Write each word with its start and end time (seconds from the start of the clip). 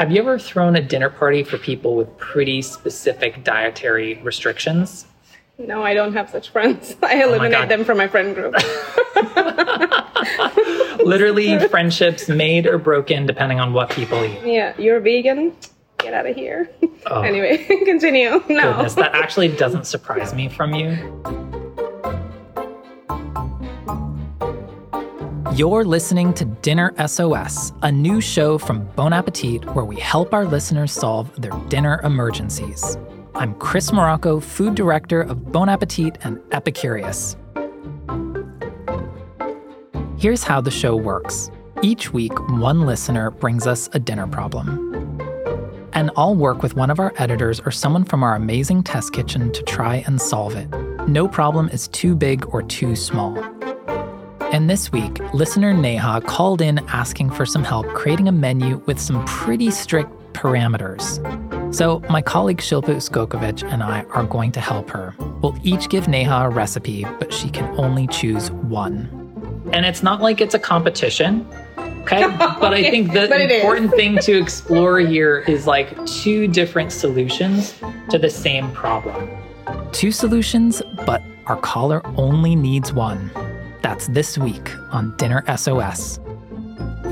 Have 0.00 0.10
you 0.10 0.18
ever 0.22 0.38
thrown 0.38 0.76
a 0.76 0.80
dinner 0.80 1.10
party 1.10 1.44
for 1.44 1.58
people 1.58 1.94
with 1.94 2.16
pretty 2.16 2.62
specific 2.62 3.44
dietary 3.44 4.14
restrictions? 4.22 5.04
No, 5.58 5.82
I 5.82 5.92
don't 5.92 6.14
have 6.14 6.30
such 6.30 6.48
friends. 6.48 6.96
I 7.02 7.22
oh 7.22 7.28
eliminate 7.28 7.52
God. 7.52 7.68
them 7.68 7.84
from 7.84 7.98
my 7.98 8.08
friend 8.08 8.34
group. 8.34 8.54
Literally, 11.04 11.58
friendships 11.68 12.30
made 12.30 12.66
or 12.66 12.78
broken 12.78 13.26
depending 13.26 13.60
on 13.60 13.74
what 13.74 13.90
people 13.90 14.24
eat. 14.24 14.40
yeah, 14.42 14.74
you're 14.78 15.00
vegan? 15.00 15.54
Get 15.98 16.14
out 16.14 16.24
of 16.24 16.34
here. 16.34 16.70
Oh. 17.04 17.20
Anyway, 17.22 17.58
continue. 17.84 18.42
No. 18.48 18.72
Goodness, 18.72 18.94
that 18.94 19.14
actually 19.14 19.48
doesn't 19.48 19.84
surprise 19.84 20.32
me 20.32 20.48
from 20.48 20.74
you. 20.74 21.59
You're 25.60 25.84
listening 25.84 26.32
to 26.36 26.46
Dinner 26.46 26.94
SOS, 27.06 27.74
a 27.82 27.92
new 27.92 28.22
show 28.22 28.56
from 28.56 28.86
Bon 28.96 29.12
Appetit 29.12 29.62
where 29.74 29.84
we 29.84 29.96
help 29.96 30.32
our 30.32 30.46
listeners 30.46 30.90
solve 30.90 31.38
their 31.38 31.52
dinner 31.68 32.00
emergencies. 32.02 32.96
I'm 33.34 33.52
Chris 33.56 33.92
Morocco, 33.92 34.40
food 34.40 34.74
director 34.74 35.20
of 35.20 35.52
Bon 35.52 35.68
Appetit 35.68 36.16
and 36.22 36.38
Epicurious. 36.48 37.36
Here's 40.18 40.42
how 40.42 40.62
the 40.62 40.70
show 40.70 40.96
works 40.96 41.50
each 41.82 42.10
week, 42.10 42.32
one 42.48 42.86
listener 42.86 43.30
brings 43.30 43.66
us 43.66 43.90
a 43.92 43.98
dinner 43.98 44.26
problem. 44.26 45.20
And 45.92 46.10
I'll 46.16 46.36
work 46.36 46.62
with 46.62 46.74
one 46.74 46.88
of 46.88 46.98
our 46.98 47.12
editors 47.18 47.60
or 47.60 47.70
someone 47.70 48.04
from 48.04 48.22
our 48.22 48.34
amazing 48.34 48.82
test 48.82 49.12
kitchen 49.12 49.52
to 49.52 49.62
try 49.64 49.96
and 50.06 50.22
solve 50.22 50.56
it. 50.56 50.70
No 51.06 51.28
problem 51.28 51.68
is 51.68 51.86
too 51.88 52.14
big 52.14 52.46
or 52.46 52.62
too 52.62 52.96
small. 52.96 53.36
And 54.52 54.68
this 54.68 54.90
week, 54.90 55.20
listener 55.32 55.72
Neha 55.72 56.20
called 56.22 56.60
in 56.60 56.78
asking 56.88 57.30
for 57.30 57.46
some 57.46 57.62
help 57.62 57.86
creating 57.94 58.26
a 58.26 58.32
menu 58.32 58.78
with 58.86 58.98
some 58.98 59.24
pretty 59.24 59.70
strict 59.70 60.10
parameters. 60.32 61.20
So, 61.72 62.00
my 62.10 62.20
colleague 62.20 62.58
Shilpa 62.58 62.96
Uskokovic 62.96 63.62
and 63.72 63.80
I 63.80 64.02
are 64.12 64.24
going 64.24 64.50
to 64.52 64.60
help 64.60 64.90
her. 64.90 65.14
We'll 65.40 65.56
each 65.62 65.88
give 65.88 66.08
Neha 66.08 66.46
a 66.46 66.48
recipe, 66.48 67.04
but 67.20 67.32
she 67.32 67.48
can 67.48 67.64
only 67.78 68.08
choose 68.08 68.50
one. 68.50 69.08
And 69.72 69.86
it's 69.86 70.02
not 70.02 70.20
like 70.20 70.40
it's 70.40 70.54
a 70.54 70.58
competition. 70.58 71.46
Okay. 71.78 72.22
But 72.60 72.74
I 72.74 72.82
think 72.90 73.12
the 73.12 73.28
But 73.28 73.40
it 73.40 73.52
is. 73.52 73.62
important 73.62 73.92
thing 73.92 74.18
to 74.18 74.36
explore 74.36 74.98
here 74.98 75.44
is 75.46 75.68
like 75.68 75.94
two 76.06 76.48
different 76.48 76.90
solutions 76.90 77.80
to 78.10 78.18
the 78.18 78.30
same 78.30 78.72
problem. 78.72 79.30
Two 79.92 80.10
solutions, 80.10 80.82
but 81.06 81.22
our 81.46 81.56
caller 81.58 82.02
only 82.16 82.56
needs 82.56 82.92
one. 82.92 83.30
That's 83.90 84.06
this 84.06 84.38
week 84.38 84.72
on 84.92 85.16
Dinner 85.16 85.42
SOS. 85.56 86.20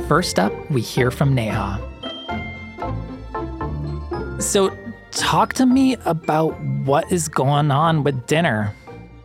First 0.06 0.38
up, 0.38 0.52
we 0.70 0.80
hear 0.80 1.10
from 1.10 1.34
Neha. 1.34 1.80
So, 4.38 4.70
talk 5.10 5.54
to 5.54 5.66
me 5.66 5.96
about 6.04 6.50
what 6.84 7.10
is 7.10 7.26
going 7.26 7.72
on 7.72 8.04
with 8.04 8.28
dinner. 8.28 8.72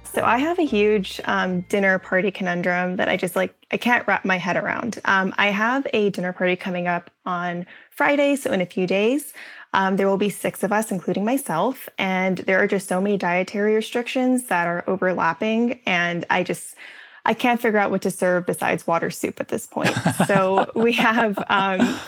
So 0.03 0.23
I 0.23 0.39
have 0.39 0.57
a 0.57 0.65
huge 0.65 1.21
um, 1.25 1.61
dinner 1.69 1.99
party 1.99 2.31
conundrum 2.31 2.95
that 2.95 3.07
I 3.07 3.17
just 3.17 3.35
like 3.35 3.53
I 3.71 3.77
can't 3.77 4.07
wrap 4.07 4.25
my 4.25 4.39
head 4.39 4.57
around. 4.57 4.99
Um, 5.05 5.31
I 5.37 5.49
have 5.49 5.85
a 5.93 6.09
dinner 6.09 6.33
party 6.33 6.55
coming 6.55 6.87
up 6.87 7.11
on 7.23 7.67
Friday, 7.91 8.35
so 8.35 8.51
in 8.51 8.61
a 8.61 8.65
few 8.65 8.87
days. 8.87 9.31
Um, 9.75 9.97
there 9.97 10.07
will 10.07 10.17
be 10.17 10.29
six 10.29 10.63
of 10.63 10.71
us, 10.71 10.91
including 10.91 11.23
myself, 11.23 11.87
and 11.99 12.39
there 12.39 12.57
are 12.57 12.67
just 12.67 12.87
so 12.87 12.99
many 12.99 13.15
dietary 13.15 13.75
restrictions 13.75 14.45
that 14.45 14.65
are 14.65 14.83
overlapping, 14.87 15.79
and 15.85 16.25
I 16.31 16.41
just 16.41 16.75
I 17.25 17.33
can't 17.33 17.61
figure 17.61 17.79
out 17.79 17.91
what 17.91 18.01
to 18.01 18.11
serve 18.11 18.45
besides 18.45 18.85
water 18.85 19.09
soup 19.09 19.39
at 19.39 19.47
this 19.47 19.65
point. 19.65 19.95
So 20.27 20.69
we 20.75 20.93
have 20.93 21.41
um, 21.49 21.99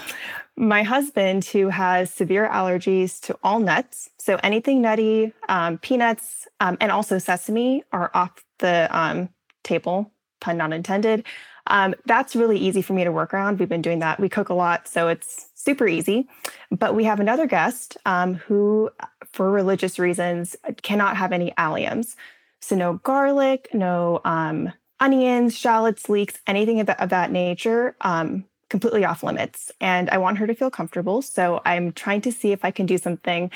my 0.58 0.84
husband 0.84 1.46
who 1.46 1.70
has 1.70 2.12
severe 2.12 2.48
allergies 2.50 3.20
to 3.22 3.38
all 3.44 3.60
nuts. 3.60 4.10
So 4.18 4.40
anything 4.44 4.82
nutty, 4.82 5.34
um, 5.48 5.78
peanuts, 5.78 6.48
um, 6.60 6.78
and 6.82 6.92
also 6.92 7.18
sesame 7.18 7.84
are 7.92 8.12
off 8.14 8.44
the 8.60 8.88
um, 8.92 9.30
table, 9.64 10.12
pun 10.42 10.58
not 10.58 10.74
intended. 10.74 11.26
Um, 11.68 11.96
that's 12.06 12.36
really 12.36 12.60
easy 12.60 12.82
for 12.82 12.94
me 12.94 13.04
to 13.04 13.12
work 13.12 13.34
around. 13.34 13.60
We've 13.60 13.70
been 13.70 13.82
doing 13.82 14.00
that. 14.00 14.20
We 14.20 14.30
cook 14.30 14.50
a 14.50 14.54
lot, 14.54 14.88
so 14.88 15.08
it's 15.08 15.48
super 15.56 15.88
easy. 15.88 16.28
But 16.72 16.94
we 16.94 17.06
have 17.06 17.20
another 17.20 17.48
guest 17.48 17.98
um, 18.06 18.36
who, 18.36 18.92
for 19.34 19.50
religious 19.50 19.98
reasons, 19.98 20.56
cannot 20.84 21.18
have 21.18 21.32
any 21.32 21.54
alliums. 21.58 22.16
So 22.60 22.76
no 22.76 22.94
garlic, 23.04 23.70
no 23.74 24.22
um, 24.26 24.72
onions, 25.06 25.58
shallots, 25.58 26.10
leeks, 26.10 26.40
anything 26.48 26.80
of 26.80 26.88
that, 26.88 27.00
of 27.00 27.10
that 27.10 27.32
nature. 27.32 27.96
Um, 28.02 28.46
completely 28.70 29.06
off 29.06 29.24
limits. 29.24 29.72
And 29.80 30.10
I 30.10 30.18
want 30.18 30.40
her 30.40 30.48
to 30.48 30.56
feel 30.56 30.72
comfortable. 30.72 31.22
So 31.22 31.62
I'm 31.66 31.92
trying 31.92 32.22
to 32.22 32.32
see 32.32 32.52
if 32.52 32.66
I 32.66 32.72
can 32.72 32.86
do 32.86 32.98
something 32.98 33.52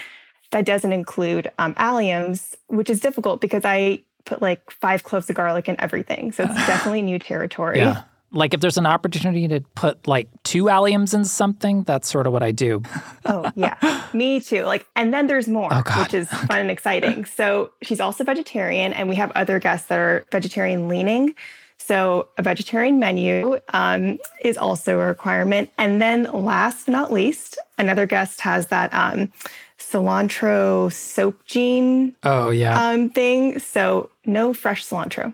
that 0.52 0.66
doesn't 0.66 0.94
include 0.94 1.52
um, 1.58 1.74
alliums, 1.76 2.56
which 2.68 2.90
is 2.90 3.00
difficult 3.00 3.42
because 3.42 3.66
I 3.66 4.04
put 4.26 4.42
like 4.42 4.70
five 4.70 5.04
cloves 5.04 5.30
of 5.30 5.36
garlic 5.36 5.68
in 5.68 5.76
everything. 5.80 6.32
So 6.32 6.44
it's 6.44 6.54
definitely 6.68 7.02
new 7.02 7.20
territory. 7.20 7.80
Yeah. 7.80 8.04
Like 8.32 8.54
if 8.54 8.60
there's 8.62 8.78
an 8.78 8.86
opportunity 8.86 9.48
to 9.48 9.62
put 9.76 10.08
like 10.08 10.30
two 10.44 10.66
alliums 10.66 11.14
in 11.14 11.26
something, 11.26 11.84
that's 11.84 12.08
sort 12.10 12.28
of 12.28 12.34
what 12.34 12.44
I 12.44 12.52
do. 12.52 12.82
Oh, 13.26 13.52
yeah. 13.56 13.76
Me 14.14 14.40
too. 14.40 14.64
Like, 14.64 14.88
and 14.96 15.14
then 15.14 15.28
there's 15.28 15.48
more, 15.48 15.70
Oh, 15.72 15.84
which 16.02 16.14
is 16.16 16.28
fun 16.30 16.60
and 16.60 16.72
exciting. 16.72 17.26
So 17.26 17.72
she's 17.84 18.00
also 18.00 18.24
vegetarian, 18.24 18.92
and 18.94 19.08
we 19.08 19.16
have 19.18 19.32
other 19.36 19.60
guests 19.60 19.88
that 19.90 20.00
are 20.00 20.26
vegetarian 20.32 20.88
leaning. 20.88 21.36
So 21.78 22.28
a 22.38 22.42
vegetarian 22.42 22.98
menu 23.00 23.60
um, 23.74 24.18
is 24.42 24.58
also 24.58 25.00
a 25.00 25.06
requirement. 25.06 25.70
And 25.78 26.02
then 26.02 26.24
last 26.24 26.86
but 26.88 26.92
not 26.94 27.12
least, 27.14 27.58
another 27.78 28.06
guest 28.08 28.42
has 28.42 28.68
that 28.68 28.92
um, 28.96 29.32
cilantro 29.78 30.92
soap 30.92 31.46
gene 31.46 32.16
Oh, 32.24 32.50
yeah. 32.50 32.90
um, 32.90 33.10
thing. 33.10 33.60
So 33.60 34.10
no 34.26 34.54
fresh 34.54 34.86
cilantro. 34.88 35.34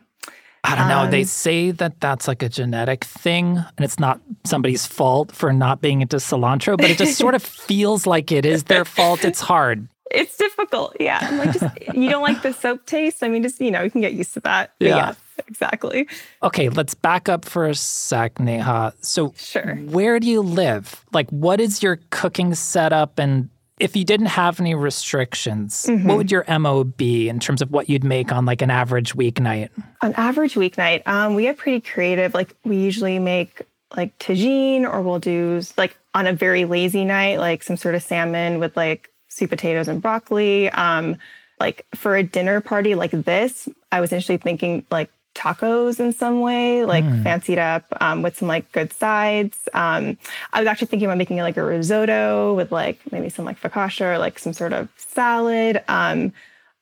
I 0.65 0.75
don't 0.75 0.87
know. 0.87 1.09
They 1.09 1.21
um, 1.21 1.25
say 1.25 1.71
that 1.71 1.99
that's 1.99 2.27
like 2.27 2.41
a 2.43 2.49
genetic 2.49 3.03
thing 3.03 3.57
and 3.57 3.79
it's 3.85 3.99
not 3.99 4.19
somebody's 4.43 4.85
fault 4.85 5.31
for 5.31 5.53
not 5.53 5.81
being 5.81 6.01
into 6.01 6.17
cilantro, 6.17 6.77
but 6.77 6.89
it 6.89 6.97
just 6.97 7.17
sort 7.17 7.35
of 7.35 7.43
feels 7.67 8.05
like 8.07 8.31
it 8.31 8.45
is 8.45 8.63
their 8.65 8.85
fault. 8.85 9.23
It's 9.25 9.41
hard. 9.41 9.87
It's 10.11 10.37
difficult. 10.37 10.95
Yeah. 10.99 11.19
I'm 11.21 11.37
like, 11.37 11.51
just, 11.51 11.95
you 11.95 12.09
don't 12.09 12.21
like 12.21 12.41
the 12.41 12.53
soap 12.53 12.85
taste? 12.85 13.23
I 13.23 13.27
mean, 13.27 13.43
just, 13.43 13.59
you 13.59 13.71
know, 13.71 13.83
you 13.83 13.91
can 13.91 14.01
get 14.01 14.13
used 14.13 14.33
to 14.35 14.39
that. 14.41 14.71
But 14.79 14.87
Yeah. 14.87 15.13
exactly. 15.47 16.07
Okay, 16.43 16.69
let's 16.69 16.93
back 16.93 17.27
up 17.27 17.43
for 17.43 17.65
a 17.67 17.75
sec, 17.75 18.39
Neha. 18.39 18.93
So, 19.01 19.33
Sure. 19.35 19.75
where 19.75 20.19
do 20.19 20.27
you 20.29 20.41
live? 20.41 21.03
Like, 21.11 21.29
what 21.31 21.59
is 21.59 21.81
your 21.83 21.99
cooking 22.11 22.53
setup? 22.55 23.19
And 23.19 23.49
if 23.79 23.95
you 23.95 24.05
didn't 24.05 24.27
have 24.27 24.59
any 24.59 24.73
restrictions, 24.75 25.85
Mm-hmm. 25.87 26.07
what 26.07 26.17
would 26.17 26.31
your 26.31 26.45
MO 26.59 26.83
be 26.83 27.29
in 27.29 27.39
terms 27.39 27.61
of 27.61 27.71
what 27.71 27.89
you'd 27.89 28.03
make 28.03 28.31
on 28.31 28.45
like 28.45 28.61
an 28.61 28.69
average 28.71 29.15
weeknight? 29.15 29.69
On 30.01 30.13
average 30.13 30.53
weeknight, 30.55 31.05
um, 31.07 31.35
we 31.35 31.43
get 31.43 31.57
pretty 31.57 31.81
creative. 31.81 32.33
Like 32.33 32.55
we 32.63 32.77
usually 32.77 33.19
make 33.19 33.61
like 33.95 34.17
tagine, 34.19 34.83
or 34.83 35.01
we'll 35.01 35.19
do 35.19 35.61
like 35.77 35.95
on 36.13 36.27
a 36.27 36.33
very 36.33 36.65
lazy 36.65 37.05
night, 37.05 37.39
like 37.39 37.63
some 37.63 37.77
sort 37.77 37.95
of 37.95 38.03
salmon 38.03 38.59
with 38.59 38.75
like 38.77 39.09
sweet 39.27 39.49
potatoes 39.49 39.87
and 39.87 40.01
broccoli. 40.01 40.69
Um, 40.69 41.17
like 41.59 41.85
for 41.95 42.15
a 42.15 42.23
dinner 42.23 42.59
party 42.61 42.95
like 42.95 43.11
this, 43.11 43.69
I 43.91 44.01
was 44.01 44.11
initially 44.11 44.37
thinking 44.37 44.85
like 44.91 45.09
tacos 45.35 45.99
in 45.99 46.13
some 46.13 46.39
way, 46.39 46.85
like 46.85 47.03
fancied 47.23 47.59
up 47.59 47.85
um, 48.01 48.23
with 48.23 48.37
some 48.37 48.47
like 48.47 48.71
good 48.71 48.91
sides. 48.91 49.69
Um, 49.73 50.17
I 50.53 50.59
was 50.59 50.67
actually 50.67 50.87
thinking 50.87 51.07
about 51.07 51.17
making 51.17 51.37
like 51.37 51.57
a 51.57 51.63
risotto 51.63 52.55
with 52.55 52.71
like 52.71 52.99
maybe 53.11 53.29
some 53.29 53.45
like 53.45 53.61
focaccia 53.61 54.15
or 54.15 54.17
like 54.17 54.39
some 54.39 54.53
sort 54.53 54.73
of 54.73 54.89
salad. 54.97 55.83
Um, 55.87 56.33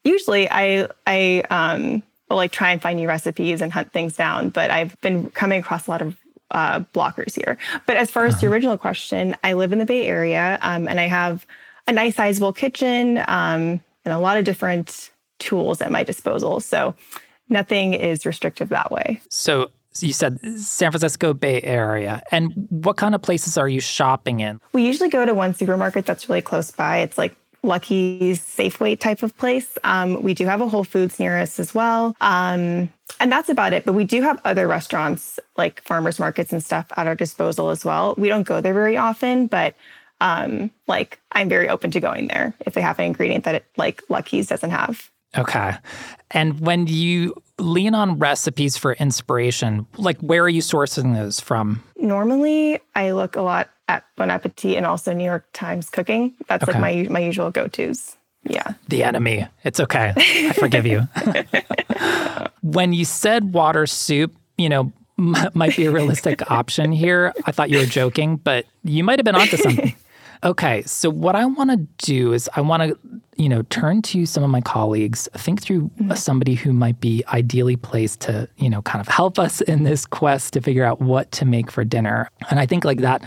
usually 0.03 0.50
I 0.50 0.88
I 1.06 1.44
um 1.50 2.03
will 2.30 2.38
like 2.38 2.52
try 2.52 2.72
and 2.72 2.81
find 2.81 2.97
new 2.97 3.08
recipes 3.08 3.62
and 3.62 3.74
hunt 3.74 3.92
things 3.92 4.16
down, 4.16 4.50
but 4.50 4.72
I've 4.72 5.00
been 5.02 5.30
coming 5.31 5.59
across 5.59 5.88
a 5.88 5.92
lot 5.92 6.02
of 6.02 6.16
uh, 6.52 6.81
blockers 6.94 7.36
here. 7.36 7.58
But 7.86 7.97
as 7.97 8.12
far 8.12 8.25
as 8.25 8.40
the 8.40 8.47
original 8.47 8.78
question, 8.78 9.36
I 9.44 9.53
live 9.53 9.74
in 9.74 9.80
the 9.80 9.86
Bay 9.86 10.06
Area 10.06 10.59
um, 10.62 10.88
and 10.88 11.00
I 11.00 11.08
have 11.08 11.46
a 11.88 11.92
nice 11.92 12.16
sizable 12.16 12.54
kitchen 12.54 13.18
um, 13.27 13.81
and 14.06 14.13
a 14.13 14.19
lot 14.19 14.38
of 14.38 14.45
different 14.45 15.12
tools 15.39 15.81
at 15.81 15.92
my 15.92 16.04
disposal. 16.04 16.60
So 16.60 16.95
nothing 17.53 17.94
is 17.94 18.25
restrictive 18.25 18.69
that 18.69 18.91
way. 18.91 19.21
So, 19.29 19.71
you 20.00 20.13
said 20.13 20.39
San 20.57 20.91
Francisco 20.91 21.33
Bay 21.33 21.61
Area. 21.61 22.23
And 22.31 22.67
what 22.69 22.97
kind 22.97 23.13
of 23.13 23.21
places 23.21 23.57
are 23.57 23.69
you 23.69 23.79
shopping 23.79 24.39
in? 24.39 24.59
We 24.73 24.85
usually 24.85 25.09
go 25.09 25.25
to 25.25 25.33
one 25.33 25.53
supermarket 25.53 26.05
that's 26.05 26.27
really 26.27 26.41
close 26.41 26.71
by. 26.71 26.97
It's 26.97 27.17
like 27.17 27.35
Lucky's 27.63 28.41
Safeway 28.41 29.00
type 29.00 29.23
of 29.23 29.35
place. 29.38 29.77
Um, 29.83 30.21
we 30.21 30.33
do 30.33 30.45
have 30.45 30.61
a 30.61 30.67
Whole 30.67 30.83
Foods 30.83 31.19
near 31.19 31.38
us 31.38 31.59
as 31.59 31.73
well. 31.73 32.15
Um, 32.21 32.91
and 33.19 33.31
that's 33.31 33.50
about 33.50 33.73
it. 33.73 33.85
But 33.85 33.94
we 33.94 34.03
do 34.03 34.21
have 34.21 34.41
other 34.44 34.67
restaurants 34.67 35.39
like 35.57 35.81
farmers 35.83 36.19
markets 36.19 36.51
and 36.51 36.63
stuff 36.63 36.88
at 36.97 37.07
our 37.07 37.15
disposal 37.15 37.69
as 37.69 37.85
well. 37.85 38.15
We 38.17 38.27
don't 38.27 38.44
go 38.44 38.59
there 38.61 38.73
very 38.73 38.97
often, 38.97 39.47
but 39.47 39.75
um, 40.21 40.71
like 40.88 41.19
I'm 41.31 41.50
very 41.50 41.69
open 41.69 41.91
to 41.91 42.00
going 42.00 42.27
there 42.27 42.53
if 42.65 42.73
they 42.73 42.81
have 42.81 43.00
an 43.00 43.05
ingredient 43.05 43.45
that 43.45 43.55
it, 43.55 43.65
like 43.77 44.01
Lucky's 44.09 44.47
doesn't 44.47 44.71
have. 44.71 45.09
Okay. 45.38 45.74
And 46.31 46.59
when 46.59 46.88
you 46.88 47.35
lean 47.59 47.94
on 47.95 48.18
recipes 48.19 48.77
for 48.77 48.94
inspiration, 48.94 49.85
like 49.97 50.18
where 50.19 50.44
are 50.44 50.50
you 50.50 50.62
sourcing 50.62 51.13
those 51.15 51.39
from? 51.39 51.83
Normally, 51.97 52.80
I 52.95 53.12
look 53.12 53.35
a 53.35 53.41
lot 53.41 53.69
at 53.88 54.03
Bon 54.15 54.30
Appetit 54.31 54.77
and 54.77 54.85
also 54.85 55.13
New 55.13 55.25
York 55.25 55.45
Times 55.53 55.89
Cooking. 55.89 56.33
That's 56.47 56.63
Okay. 56.63 56.71
like 56.74 56.81
my 56.81 57.13
my 57.13 57.19
usual 57.19 57.51
go 57.51 57.68
tos. 57.68 58.18
Yeah. 58.45 58.74
the 58.89 59.03
enemy. 59.03 59.47
It's 59.63 59.80
okay. 59.80 60.13
I 60.18 60.51
forgive 60.53 60.85
you. 60.85 61.07
when 62.62 62.94
you 62.94 63.06
said 63.06 63.53
water 63.53 63.86
soup, 63.88 64.33
you 64.57 64.68
know, 64.69 64.91
m- 65.18 65.36
might 65.53 65.75
be 65.77 65.86
a 65.86 65.91
realistic 65.91 66.51
option 66.51 66.91
here. 66.91 67.33
I 67.45 67.51
thought 67.51 67.69
you 67.69 67.77
were 67.79 67.86
joking, 67.86 68.36
but 68.38 68.65
you 68.83 69.03
might 69.03 69.19
have 69.19 69.24
been 69.25 69.36
onto 69.36 69.57
something. 69.57 69.95
Okay, 70.44 70.81
so 70.84 71.10
what 71.10 71.36
I 71.36 71.45
want 71.45 71.69
to 71.69 71.78
do 72.06 72.34
is 72.34 72.50
I 72.56 72.62
want 72.62 72.84
to, 72.84 72.98
you 73.38 73.48
know, 73.48 73.62
turn 73.63 74.01
to 74.04 74.25
some 74.25 74.44
of 74.44 74.50
my 74.50 74.60
colleagues, 74.60 75.30
think 75.38 75.62
through 75.62 75.90
uh, 76.10 76.16
somebody 76.16 76.56
who 76.56 76.74
might 76.74 77.00
be 77.00 77.24
ideally 77.30 77.78
placed 77.78 78.19
to, 78.22 78.50
you 78.57 78.69
know, 78.69 78.81
kind 78.81 79.00
of 79.00 79.07
help 79.07 79.40
us 79.40 79.62
in 79.62 79.84
this 79.84 80.06
quest 80.06 80.51
to 80.54 80.62
figure 80.62 80.84
out 80.84 81.00
what 81.00 81.31
to 81.31 81.45
make 81.45 81.72
for 81.72 81.86
dinner. 81.86 82.30
And 82.50 82.60
I 82.60 82.66
think 82.66 82.84
like 82.84 83.00
that, 83.00 83.24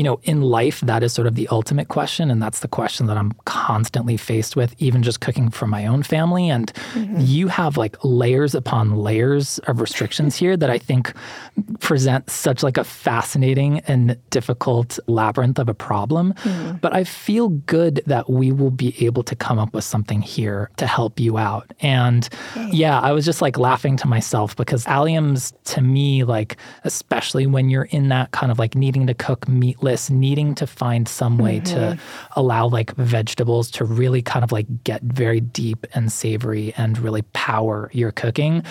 you 0.00 0.04
know, 0.04 0.18
in 0.22 0.40
life, 0.40 0.80
that 0.80 1.02
is 1.02 1.12
sort 1.12 1.26
of 1.26 1.34
the 1.34 1.46
ultimate 1.48 1.88
question. 1.88 2.30
And 2.30 2.40
that's 2.40 2.60
the 2.60 2.68
question 2.68 3.04
that 3.04 3.18
I'm 3.18 3.32
constantly 3.44 4.16
faced 4.16 4.56
with, 4.56 4.74
even 4.78 5.02
just 5.02 5.20
cooking 5.20 5.50
for 5.50 5.66
my 5.66 5.84
own 5.84 6.02
family. 6.02 6.48
And 6.48 6.72
mm-hmm. 6.94 7.16
you 7.20 7.48
have 7.48 7.76
like 7.76 7.98
layers 8.02 8.54
upon 8.54 8.96
layers 8.96 9.58
of 9.66 9.78
restrictions 9.78 10.36
here 10.36 10.56
that 10.56 10.70
I 10.70 10.78
think 10.78 11.12
present 11.80 12.30
such 12.30 12.62
like 12.62 12.78
a 12.78 12.84
fascinating 12.84 13.80
and 13.80 14.16
difficult 14.30 14.98
labyrinth 15.06 15.58
of 15.58 15.68
a 15.68 15.74
problem. 15.74 16.32
Mm-hmm. 16.32 16.78
But 16.78 16.94
I 16.94 17.04
feel 17.04 17.50
good 17.50 18.02
that 18.06 18.30
we 18.30 18.52
will 18.52 18.70
be 18.70 18.94
able 19.04 19.22
to 19.24 19.36
come 19.36 19.58
up 19.58 19.74
with 19.74 19.84
something 19.84 20.22
here 20.22 20.70
to 20.78 20.86
help 20.86 21.20
you 21.20 21.36
out. 21.36 21.70
And 21.80 22.26
yeah, 22.70 23.00
I 23.00 23.12
was 23.12 23.26
just 23.26 23.42
like 23.42 23.58
laughing 23.58 23.98
to 23.98 24.08
myself 24.08 24.56
because 24.56 24.86
alliums 24.86 25.52
to 25.74 25.82
me, 25.82 26.24
like, 26.24 26.56
especially 26.84 27.46
when 27.46 27.68
you're 27.68 27.90
in 27.90 28.08
that 28.08 28.30
kind 28.30 28.50
of 28.50 28.58
like 28.58 28.74
needing 28.74 29.06
to 29.06 29.12
cook 29.12 29.46
meatless, 29.46 29.89
needing 30.10 30.54
to 30.54 30.66
find 30.66 31.08
some 31.08 31.38
way 31.38 31.60
to 31.60 31.74
mm-hmm. 31.74 32.32
allow 32.38 32.68
like 32.68 32.94
vegetables 32.96 33.70
to 33.72 33.84
really 33.84 34.22
kind 34.22 34.44
of 34.44 34.52
like 34.52 34.84
get 34.84 35.02
very 35.02 35.40
deep 35.40 35.86
and 35.94 36.12
savory 36.12 36.72
and 36.76 36.98
really 36.98 37.22
power 37.32 37.90
your 37.92 38.12
cooking. 38.12 38.62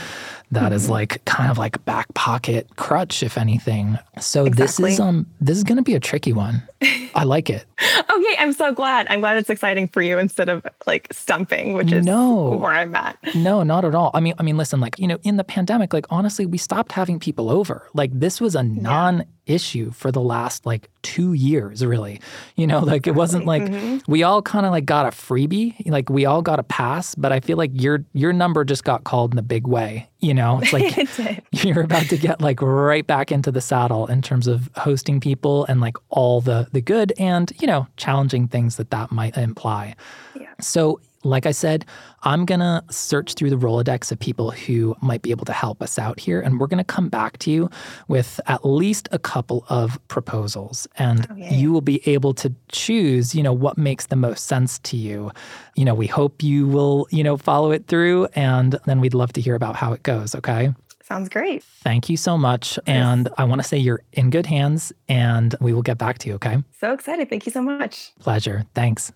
That 0.51 0.73
is 0.73 0.89
like 0.89 1.23
kind 1.25 1.51
of 1.51 1.57
like 1.59 1.83
back 1.85 2.11
pocket 2.15 2.67
crutch, 2.75 3.21
if 3.21 3.37
anything. 3.37 3.99
So 4.19 4.49
this 4.49 4.79
is 4.79 4.99
um 4.99 5.27
this 5.39 5.57
is 5.57 5.63
gonna 5.63 5.83
be 5.83 5.93
a 5.95 5.99
tricky 5.99 6.33
one. 6.33 6.63
I 7.15 7.23
like 7.23 7.49
it. 7.49 7.65
Okay, 8.09 8.35
I'm 8.39 8.53
so 8.53 8.73
glad. 8.73 9.07
I'm 9.09 9.19
glad 9.19 9.37
it's 9.37 9.49
exciting 9.49 9.87
for 9.87 10.01
you 10.01 10.17
instead 10.17 10.49
of 10.49 10.65
like 10.87 11.07
stumping, 11.11 11.73
which 11.73 11.91
is 11.91 12.05
No. 12.05 12.51
where 12.51 12.71
I'm 12.71 12.95
at. 12.95 13.17
No, 13.35 13.63
not 13.63 13.85
at 13.85 13.93
all. 13.95 14.11
I 14.13 14.19
mean, 14.19 14.33
I 14.39 14.43
mean, 14.43 14.57
listen, 14.57 14.79
like, 14.79 14.97
you 14.99 15.07
know, 15.07 15.17
in 15.23 15.37
the 15.37 15.43
pandemic, 15.43 15.93
like 15.93 16.05
honestly, 16.09 16.45
we 16.45 16.57
stopped 16.57 16.91
having 16.93 17.19
people 17.19 17.49
over. 17.49 17.87
Like 17.93 18.11
this 18.13 18.39
was 18.41 18.55
a 18.55 18.63
non-issue 18.63 19.91
for 19.91 20.11
the 20.11 20.21
last 20.21 20.65
like 20.65 20.89
2 21.03 21.33
years, 21.33 21.85
really. 21.85 22.21
You 22.55 22.67
know, 22.67 22.79
like 22.79 23.07
it 23.07 23.15
wasn't 23.15 23.45
like 23.45 23.71
we 24.07 24.23
all 24.23 24.41
kind 24.41 24.65
of 24.65 24.71
like 24.71 24.85
got 24.85 25.05
a 25.05 25.09
freebie, 25.09 25.89
like 25.89 26.09
we 26.09 26.25
all 26.25 26.41
got 26.41 26.59
a 26.59 26.63
pass, 26.63 27.15
but 27.15 27.31
I 27.31 27.39
feel 27.39 27.57
like 27.57 27.71
your 27.73 28.03
your 28.13 28.33
number 28.33 28.63
just 28.65 28.83
got 28.83 29.03
called 29.03 29.33
in 29.33 29.39
a 29.39 29.43
big 29.43 29.67
way, 29.67 30.09
you 30.19 30.33
know? 30.33 30.59
It's 30.61 30.73
like 30.73 30.97
It 31.19 31.43
you're 31.51 31.81
about 31.81 32.07
to 32.07 32.17
get 32.17 32.41
like 32.41 32.61
right 32.61 33.05
back 33.05 33.31
into 33.31 33.51
the 33.51 33.61
saddle 33.61 34.07
in 34.07 34.21
terms 34.21 34.47
of 34.47 34.69
hosting 34.75 35.19
people 35.19 35.65
and 35.65 35.81
like 35.81 35.97
all 36.09 36.41
the 36.41 36.67
the 36.71 36.81
good 36.81 37.13
and, 37.17 37.51
you 37.59 37.67
know, 37.67 37.87
challenging 37.97 38.47
things 38.47 38.75
that 38.77 38.91
that 38.91 39.11
might 39.11 39.37
imply. 39.37 39.95
Yeah. 40.39 40.47
So, 40.59 40.99
like 41.23 41.45
I 41.45 41.51
said, 41.51 41.85
I'm 42.23 42.45
going 42.45 42.59
to 42.61 42.83
search 42.89 43.33
through 43.33 43.49
the 43.49 43.57
Rolodex 43.57 44.11
of 44.11 44.19
people 44.19 44.51
who 44.51 44.95
might 45.01 45.21
be 45.21 45.31
able 45.31 45.45
to 45.45 45.53
help 45.53 45.81
us 45.81 45.99
out 45.99 46.19
here. 46.19 46.39
And 46.41 46.59
we're 46.59 46.67
going 46.67 46.77
to 46.77 46.83
come 46.83 47.09
back 47.09 47.37
to 47.39 47.51
you 47.51 47.69
with 48.07 48.39
at 48.47 48.65
least 48.65 49.09
a 49.11 49.19
couple 49.19 49.65
of 49.69 49.99
proposals. 50.07 50.87
And 50.97 51.27
oh, 51.29 51.33
Okay. 51.33 51.55
you 51.55 51.71
will 51.71 51.81
be 51.81 52.01
able 52.09 52.33
to 52.35 52.53
choose, 52.71 53.35
you 53.35 53.43
know, 53.43 53.53
what 53.53 53.77
makes 53.77 54.07
the 54.07 54.15
most 54.15 54.45
sense 54.45 54.79
to 54.79 54.97
you. 54.97 55.31
You 55.75 55.85
know, 55.85 55.93
we 55.93 56.07
hope 56.07 56.41
you 56.43 56.67
will, 56.67 57.07
you 57.11 57.23
know, 57.23 57.37
follow 57.37 57.71
it 57.71 57.87
through. 57.87 58.27
And 58.35 58.79
then 58.85 58.99
we'd 59.01 59.13
love 59.13 59.33
to 59.33 59.41
hear 59.41 59.55
about 59.55 59.75
how 59.75 59.93
it 59.93 60.03
goes. 60.03 60.35
Okay. 60.35 60.73
Sounds 61.03 61.27
great. 61.27 61.63
Thank 61.63 62.07
you 62.09 62.17
so 62.17 62.37
much. 62.37 62.77
And 62.85 63.29
I 63.37 63.43
want 63.43 63.61
to 63.61 63.67
say 63.67 63.77
you're 63.77 64.03
in 64.13 64.29
good 64.29 64.45
hands 64.45 64.93
and 65.07 65.55
we 65.59 65.73
will 65.73 65.81
get 65.81 65.97
back 65.97 66.19
to 66.19 66.29
you. 66.29 66.35
Okay. 66.35 66.57
So 66.79 66.93
excited. 66.93 67.29
Thank 67.29 67.45
you 67.47 67.51
so 67.51 67.61
much. 67.63 68.11
Pleasure. 68.19 68.65
Thanks. 68.75 69.11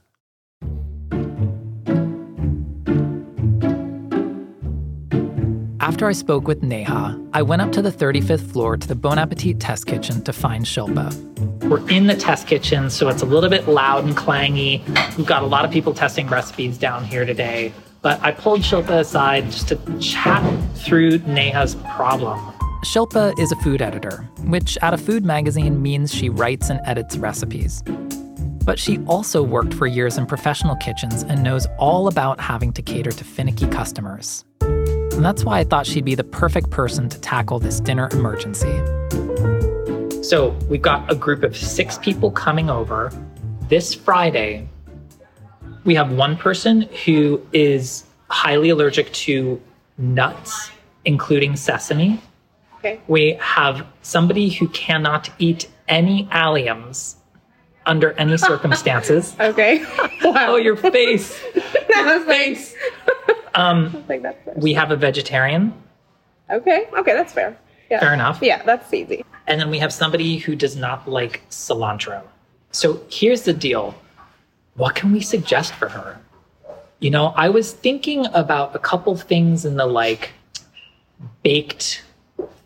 After 5.83 6.07
I 6.07 6.13
spoke 6.13 6.47
with 6.47 6.63
Neha, 6.63 7.19
I 7.33 7.41
went 7.41 7.61
up 7.61 7.73
to 7.73 7.81
the 7.81 7.91
35th 7.91 8.53
floor 8.53 8.77
to 8.77 8.87
the 8.87 8.95
Bon 8.95 9.19
Appetit 9.19 9.59
test 9.59 9.85
kitchen 9.85 10.23
to 10.23 10.31
find 10.31 10.63
Shilpa. 10.63 11.13
We're 11.67 11.85
in 11.89 12.07
the 12.07 12.15
test 12.15 12.47
kitchen, 12.47 12.89
so 12.89 13.09
it's 13.09 13.21
a 13.21 13.25
little 13.25 13.49
bit 13.49 13.67
loud 13.67 14.05
and 14.05 14.15
clangy. 14.15 14.81
We've 15.17 15.27
got 15.27 15.43
a 15.43 15.45
lot 15.45 15.65
of 15.65 15.71
people 15.71 15.93
testing 15.93 16.29
recipes 16.29 16.77
down 16.77 17.03
here 17.03 17.25
today, 17.25 17.73
but 18.01 18.17
I 18.21 18.31
pulled 18.31 18.61
Shilpa 18.61 19.01
aside 19.01 19.51
just 19.51 19.67
to 19.67 19.99
chat 19.99 20.41
through 20.77 21.17
Neha's 21.27 21.75
problem. 21.75 22.39
Shilpa 22.85 23.37
is 23.37 23.51
a 23.51 23.57
food 23.57 23.81
editor, 23.81 24.21
which 24.45 24.77
at 24.81 24.93
a 24.93 24.97
food 24.97 25.25
magazine 25.25 25.81
means 25.81 26.15
she 26.15 26.29
writes 26.29 26.69
and 26.69 26.79
edits 26.85 27.17
recipes. 27.17 27.83
But 28.63 28.79
she 28.79 28.99
also 28.99 29.43
worked 29.43 29.73
for 29.73 29.85
years 29.85 30.17
in 30.17 30.27
professional 30.27 30.77
kitchens 30.77 31.23
and 31.23 31.43
knows 31.43 31.67
all 31.77 32.07
about 32.07 32.39
having 32.39 32.71
to 32.71 32.81
cater 32.81 33.11
to 33.11 33.23
finicky 33.25 33.67
customers. 33.67 34.45
And 35.15 35.23
that's 35.23 35.43
why 35.43 35.59
I 35.59 35.63
thought 35.63 35.85
she'd 35.85 36.05
be 36.05 36.15
the 36.15 36.23
perfect 36.23 36.71
person 36.71 37.07
to 37.09 37.19
tackle 37.19 37.59
this 37.59 37.79
dinner 37.79 38.09
emergency. 38.11 38.73
So, 40.23 40.57
we've 40.67 40.81
got 40.81 41.11
a 41.11 41.15
group 41.15 41.43
of 41.43 41.55
six 41.55 41.97
people 41.99 42.31
coming 42.31 42.69
over 42.69 43.11
this 43.69 43.93
Friday. 43.93 44.67
We 45.83 45.93
have 45.95 46.11
one 46.11 46.35
person 46.35 46.83
who 47.05 47.45
is 47.53 48.05
highly 48.29 48.69
allergic 48.69 49.13
to 49.13 49.61
nuts, 49.97 50.71
including 51.05 51.55
sesame. 51.57 52.19
Okay. 52.79 52.99
We 53.07 53.33
have 53.39 53.85
somebody 54.01 54.49
who 54.49 54.67
cannot 54.69 55.29
eat 55.37 55.69
any 55.87 56.25
alliums 56.25 57.15
under 57.85 58.13
any 58.13 58.37
circumstances. 58.37 59.35
Okay. 59.39 59.83
oh, 60.23 60.55
your 60.55 60.75
face. 60.75 61.41
Was 61.89 62.25
like, 62.27 62.57
Um, 63.55 64.03
we 64.55 64.73
have 64.73 64.91
a 64.91 64.95
vegetarian. 64.95 65.73
Okay. 66.49 66.87
Okay, 66.97 67.13
that's 67.13 67.33
fair. 67.33 67.57
Yeah. 67.89 67.99
Fair 67.99 68.13
enough. 68.13 68.39
Yeah, 68.41 68.63
that's 68.63 68.93
easy. 68.93 69.23
And 69.47 69.59
then 69.59 69.69
we 69.69 69.79
have 69.79 69.93
somebody 69.93 70.37
who 70.37 70.55
does 70.55 70.75
not 70.75 71.07
like 71.07 71.41
cilantro. 71.49 72.23
So 72.71 73.01
here's 73.09 73.43
the 73.43 73.53
deal. 73.53 73.95
What 74.75 74.95
can 74.95 75.11
we 75.11 75.21
suggest 75.21 75.73
for 75.73 75.89
her? 75.89 76.19
You 76.99 77.11
know, 77.11 77.27
I 77.35 77.49
was 77.49 77.73
thinking 77.73 78.25
about 78.33 78.75
a 78.75 78.79
couple 78.79 79.15
things 79.15 79.65
in 79.65 79.75
the 79.75 79.85
like 79.85 80.31
baked 81.43 82.03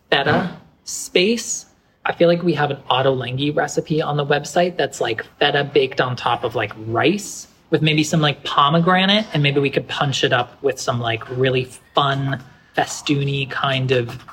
feta 0.09 0.55
space. 0.85 1.65
I 2.07 2.13
feel 2.13 2.29
like 2.29 2.41
we 2.41 2.53
have 2.53 2.71
an 2.71 2.77
ottolenghi 2.89 3.53
recipe 3.53 4.01
on 4.01 4.15
the 4.15 4.25
website 4.25 4.77
that's 4.77 5.01
like 5.01 5.25
feta 5.39 5.65
baked 5.65 5.99
on 5.99 6.15
top 6.15 6.45
of 6.45 6.55
like 6.55 6.71
rice 6.87 7.47
with 7.69 7.81
maybe 7.81 8.01
some 8.01 8.21
like 8.21 8.45
pomegranate 8.45 9.25
and 9.33 9.43
maybe 9.43 9.59
we 9.59 9.69
could 9.69 9.89
punch 9.89 10.23
it 10.23 10.31
up 10.31 10.61
with 10.63 10.79
some 10.79 11.01
like 11.01 11.29
really 11.37 11.65
fun 11.93 12.41
festoony 12.77 13.49
kind 13.51 13.91
of 13.91 14.23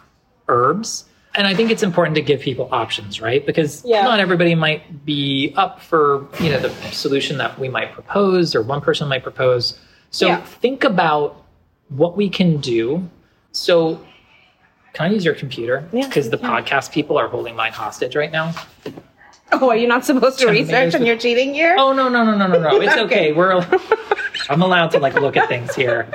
herbs. 0.48 1.04
And 1.34 1.48
I 1.48 1.54
think 1.56 1.72
it's 1.72 1.82
important 1.82 2.14
to 2.14 2.22
give 2.22 2.40
people 2.40 2.68
options, 2.70 3.20
right? 3.20 3.44
Because 3.44 3.84
Yeah. 3.84 4.04
not 4.04 4.20
everybody 4.20 4.54
might 4.54 5.04
be 5.04 5.52
up 5.56 5.80
for, 5.80 6.28
you 6.38 6.50
know, 6.50 6.60
the 6.60 6.70
solution 6.92 7.38
that 7.38 7.58
we 7.58 7.68
might 7.68 7.90
propose 7.92 8.54
or 8.54 8.62
one 8.62 8.82
person 8.82 9.08
might 9.08 9.24
propose. 9.24 9.76
So 10.12 10.28
Yeah. 10.28 10.42
think 10.44 10.84
about 10.84 11.42
what 11.88 12.16
we 12.16 12.28
can 12.28 12.58
do. 12.58 13.10
So 13.50 13.98
can 14.94 15.10
I 15.10 15.12
use 15.12 15.24
your 15.24 15.34
computer? 15.34 15.86
Yeah, 15.92 16.06
Because 16.06 16.30
the 16.30 16.38
podcast 16.38 16.92
people 16.92 17.18
are 17.18 17.28
holding 17.28 17.54
mine 17.54 17.72
hostage 17.72 18.16
right 18.16 18.32
now. 18.32 18.54
Oh, 19.52 19.68
are 19.68 19.76
you 19.76 19.86
not 19.86 20.04
supposed 20.04 20.38
to 20.38 20.48
research 20.48 20.94
and 20.94 21.06
you're 21.06 21.18
cheating 21.18 21.52
here? 21.52 21.76
Oh 21.78 21.92
no, 21.92 22.08
no, 22.08 22.24
no, 22.24 22.36
no, 22.36 22.46
no, 22.46 22.58
no. 22.58 22.80
It's 22.80 22.94
okay. 22.96 23.30
Okay. 23.30 23.32
We're 23.32 23.62
I'm 24.48 24.62
allowed 24.62 24.90
to 24.92 24.98
like 24.98 25.14
look 25.14 25.36
at 25.36 25.48
things 25.48 25.74
here. 25.74 26.08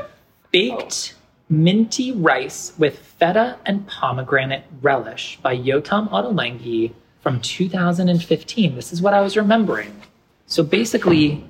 Baked 0.51 1.13
minty 1.49 2.11
rice 2.11 2.73
with 2.77 2.97
feta 2.99 3.57
and 3.65 3.85
pomegranate 3.87 4.63
relish 4.81 5.39
by 5.41 5.55
Yotam 5.57 6.09
Ottolenghi 6.09 6.91
from 7.21 7.39
2015. 7.41 8.75
This 8.75 8.93
is 8.93 9.01
what 9.01 9.13
I 9.13 9.21
was 9.21 9.35
remembering. 9.35 10.01
So 10.47 10.63
basically, 10.63 11.43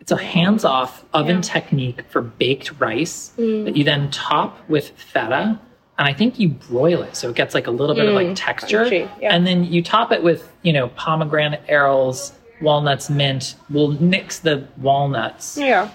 it's 0.00 0.12
a 0.12 0.16
hands-off 0.16 1.04
oven 1.12 1.36
Yeah. 1.36 1.42
technique 1.42 2.02
for 2.08 2.22
baked 2.22 2.78
rice 2.80 3.32
mm. 3.36 3.64
that 3.64 3.76
you 3.76 3.84
then 3.84 4.10
top 4.10 4.58
with 4.68 4.90
feta. 4.90 5.58
And 5.98 6.06
I 6.06 6.12
think 6.12 6.38
you 6.38 6.50
broil 6.50 7.02
it 7.02 7.16
so 7.16 7.30
it 7.30 7.36
gets 7.36 7.54
like 7.54 7.66
a 7.66 7.70
little 7.70 7.94
bit 7.94 8.06
of 8.06 8.14
like 8.14 8.26
Mm, 8.26 8.34
texture. 8.36 8.84
crunchy, 8.84 9.08
yeah. 9.20 9.34
And 9.34 9.46
then 9.46 9.64
you 9.64 9.82
top 9.82 10.12
it 10.12 10.22
with, 10.22 10.50
you 10.62 10.72
know, 10.72 10.88
pomegranate 10.88 11.66
arils, 11.68 12.32
walnuts, 12.60 13.08
mint. 13.08 13.54
We'll 13.70 13.92
mix 13.92 14.38
the 14.40 14.66
walnuts. 14.76 15.56
Yeah. 15.56 15.88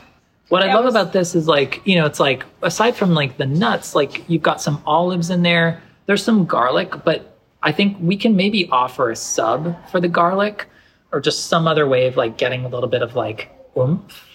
What 0.50 0.64
I 0.64 0.74
love 0.74 0.86
was- 0.86 0.96
about 0.96 1.14
this 1.14 1.36
is 1.36 1.48
like, 1.48 1.82
you 1.86 1.96
know, 1.98 2.06
it's 2.06 2.20
like 2.20 2.46
aside 2.64 2.96
from 2.96 3.14
like 3.14 3.38
the 3.38 3.46
nuts, 3.46 3.94
like 3.96 4.28
you've 4.28 4.42
got 4.42 4.60
some 4.62 4.82
olives 4.86 5.30
in 5.30 5.44
there. 5.44 5.82
There's 6.08 6.24
some 6.24 6.46
garlic, 6.46 6.94
but 7.06 7.38
I 7.64 7.72
think 7.72 7.98
we 8.02 8.18
can 8.18 8.36
maybe 8.36 8.68
offer 8.72 9.12
a 9.12 9.16
sub 9.16 9.76
for 9.90 10.00
the 10.02 10.08
garlic. 10.10 10.68
or 11.14 11.20
just 11.20 11.48
some 11.48 11.68
other 11.68 11.86
way 11.86 12.08
of 12.08 12.16
like 12.16 12.38
getting 12.38 12.64
a 12.64 12.70
little 12.70 12.88
bit 12.90 13.02
of 13.02 13.16
like 13.18 13.50
oomph? 13.78 14.26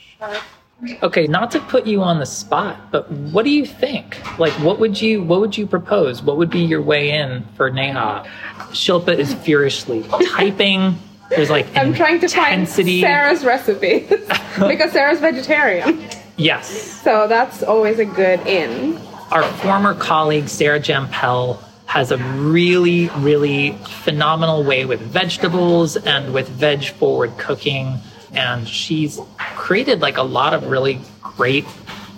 Okay, 1.02 1.26
not 1.26 1.50
to 1.52 1.61
put 1.61 1.87
you 1.87 2.02
on 2.02 2.18
the 2.18 2.26
spot, 2.26 2.90
but 2.92 3.11
what 3.11 3.45
do 3.45 3.50
you 3.50 3.64
think? 3.64 4.18
Like, 4.38 4.52
what 4.61 4.78
would 4.78 5.00
you 5.00 5.23
what 5.23 5.40
would 5.40 5.56
you 5.56 5.66
propose? 5.66 6.23
What 6.23 6.37
would 6.37 6.50
be 6.50 6.61
your 6.61 6.83
way 6.83 7.11
in 7.12 7.45
for 7.56 7.71
Neha? 7.71 8.25
Shilpa 8.73 9.16
is 9.16 9.33
furiously 9.33 10.02
typing. 10.35 10.99
There's 11.30 11.49
like 11.49 11.66
I'm 11.75 11.95
trying 11.95 12.21
to 12.21 12.26
intensity. 12.26 13.00
find 13.00 13.11
Sarah's 13.11 13.45
recipe 13.45 14.00
because 14.68 14.92
Sarah's 14.92 15.18
vegetarian. 15.18 16.09
Yes, 16.37 16.68
So 17.02 17.26
that's 17.26 17.62
always 17.62 17.99
a 17.99 18.04
good 18.04 18.40
in. 18.47 18.99
our 19.30 19.42
former 19.54 19.95
colleague 19.95 20.49
Sarah 20.49 20.78
Jampel 20.78 21.59
has 21.87 22.12
a 22.12 22.18
really, 22.18 23.09
really 23.21 23.73
phenomenal 24.02 24.62
way 24.62 24.85
with 24.85 25.00
vegetables 25.00 25.97
and 25.97 26.35
with 26.35 26.47
veg 26.50 26.85
forward 26.85 27.38
cooking. 27.38 27.97
And 28.35 28.68
she's 28.68 29.18
created 29.66 30.00
like 30.00 30.16
a 30.16 30.23
lot 30.23 30.54
of 30.54 30.61
really 30.68 30.96
great 31.37 31.64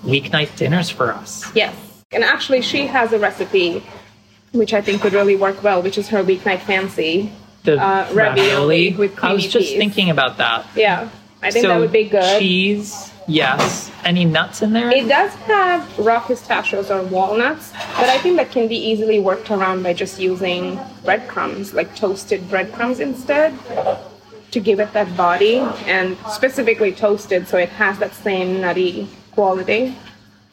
weeknight 0.05 0.55
dinners 0.57 0.91
for 0.91 1.11
us. 1.11 1.51
Yes. 1.55 1.75
And 2.13 2.23
actually, 2.23 2.61
she 2.61 2.87
has 2.87 3.13
a 3.15 3.19
recipe 3.19 3.83
which 4.53 4.73
I 4.75 4.83
think 4.83 5.03
would 5.03 5.15
really 5.15 5.35
work 5.37 5.63
well, 5.63 5.81
which 5.83 5.97
is 5.97 6.09
her 6.09 6.23
weeknight 6.23 6.61
fancy. 6.61 7.33
The 7.65 7.75
Uh, 7.81 8.07
ravioli 8.13 8.93
with 9.01 9.13
I 9.25 9.33
was 9.33 9.45
just 9.47 9.69
peas. 9.71 9.79
thinking 9.79 10.11
about 10.11 10.37
that. 10.39 10.67
Yeah, 10.77 11.09
I 11.43 11.51
think 11.51 11.63
so 11.65 11.69
that 11.69 11.81
would 11.81 11.93
be 11.93 12.05
good. 12.05 12.39
Cheese, 12.39 13.11
yes. 13.27 13.91
Any 14.05 14.25
nuts 14.27 14.61
in 14.63 14.73
there? 14.75 14.91
It 14.91 15.09
does 15.09 15.33
have 15.53 15.81
raw 15.99 16.21
pistachios 16.21 16.91
or 16.91 17.03
walnuts, 17.03 17.73
but 17.99 18.09
I 18.11 18.19
think 18.19 18.37
that 18.37 18.51
can 18.53 18.69
be 18.69 18.77
easily 18.91 19.19
worked 19.21 19.51
around 19.51 19.83
by 19.83 19.93
just 20.03 20.21
using 20.21 20.79
breadcrumbs, 21.05 21.73
like 21.73 21.97
toasted 21.97 22.41
breadcrumbs 22.51 23.01
instead, 23.01 23.53
to 24.51 24.61
give 24.61 24.81
it 24.81 24.93
that 24.93 25.15
body, 25.17 25.57
and 25.87 26.17
specifically 26.31 26.93
toasted 26.93 27.47
so 27.49 27.59
it 27.59 27.69
has 27.71 27.99
that 27.99 28.15
same 28.15 28.61
nutty 28.61 29.09
quality. 29.33 29.95